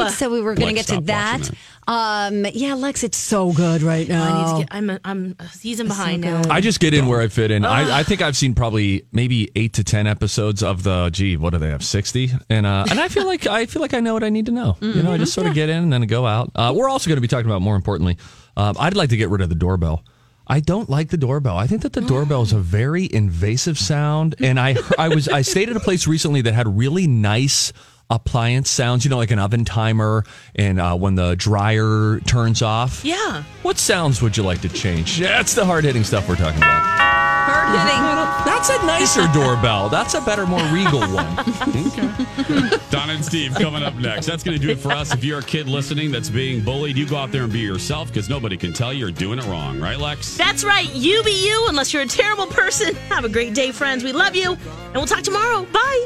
[0.04, 1.40] night, so we were going to Lex, get to stop that.
[1.42, 1.56] watching
[1.88, 4.24] Um, yeah, Lex, it's so good right now.
[4.24, 4.54] I need now.
[4.54, 6.42] to get, I'm a, I'm a season behind now.
[6.50, 7.64] I just get in where I fit in.
[7.64, 11.10] I, I think I've seen probably maybe eight to ten episodes of the.
[11.10, 11.86] Gee, what do they have?
[11.86, 14.48] Sixty, and uh, and I feel like I feel like I know what I need
[14.48, 14.76] to know.
[14.82, 16.52] You know, I just sort of get in and then go out.
[16.54, 18.18] Uh, we're also going to be talking about more importantly.
[18.58, 20.04] Um, I'd like to get rid of the doorbell.
[20.50, 21.58] I don't like the doorbell.
[21.58, 25.42] I think that the doorbell is a very invasive sound, and I I was I
[25.42, 27.72] stayed at a place recently that had really nice
[28.10, 29.04] appliance sounds.
[29.06, 30.24] You know, like an oven timer,
[30.56, 33.04] and uh, when the dryer turns off.
[33.04, 33.44] Yeah.
[33.64, 35.20] What sounds would you like to change?
[35.20, 36.82] That's the hard hitting stuff we're talking about.
[36.82, 38.08] hard hitting.
[38.46, 39.90] That's a nicer doorbell.
[39.90, 41.40] That's a better, more regal one.
[41.88, 42.78] okay.
[42.90, 44.26] Don and Steve coming up next.
[44.26, 45.14] That's going to do it for us.
[45.14, 48.08] If you're a kid listening that's being bullied, you go out there and be yourself
[48.08, 50.38] because nobody can tell you're doing it wrong, right, Lex?
[50.38, 50.90] That's right.
[50.94, 52.96] You be you unless you're a terrible person.
[53.10, 54.04] Have a great day, friends.
[54.04, 54.54] We love you.
[54.54, 55.66] And we'll talk tomorrow.
[55.66, 56.06] Bye.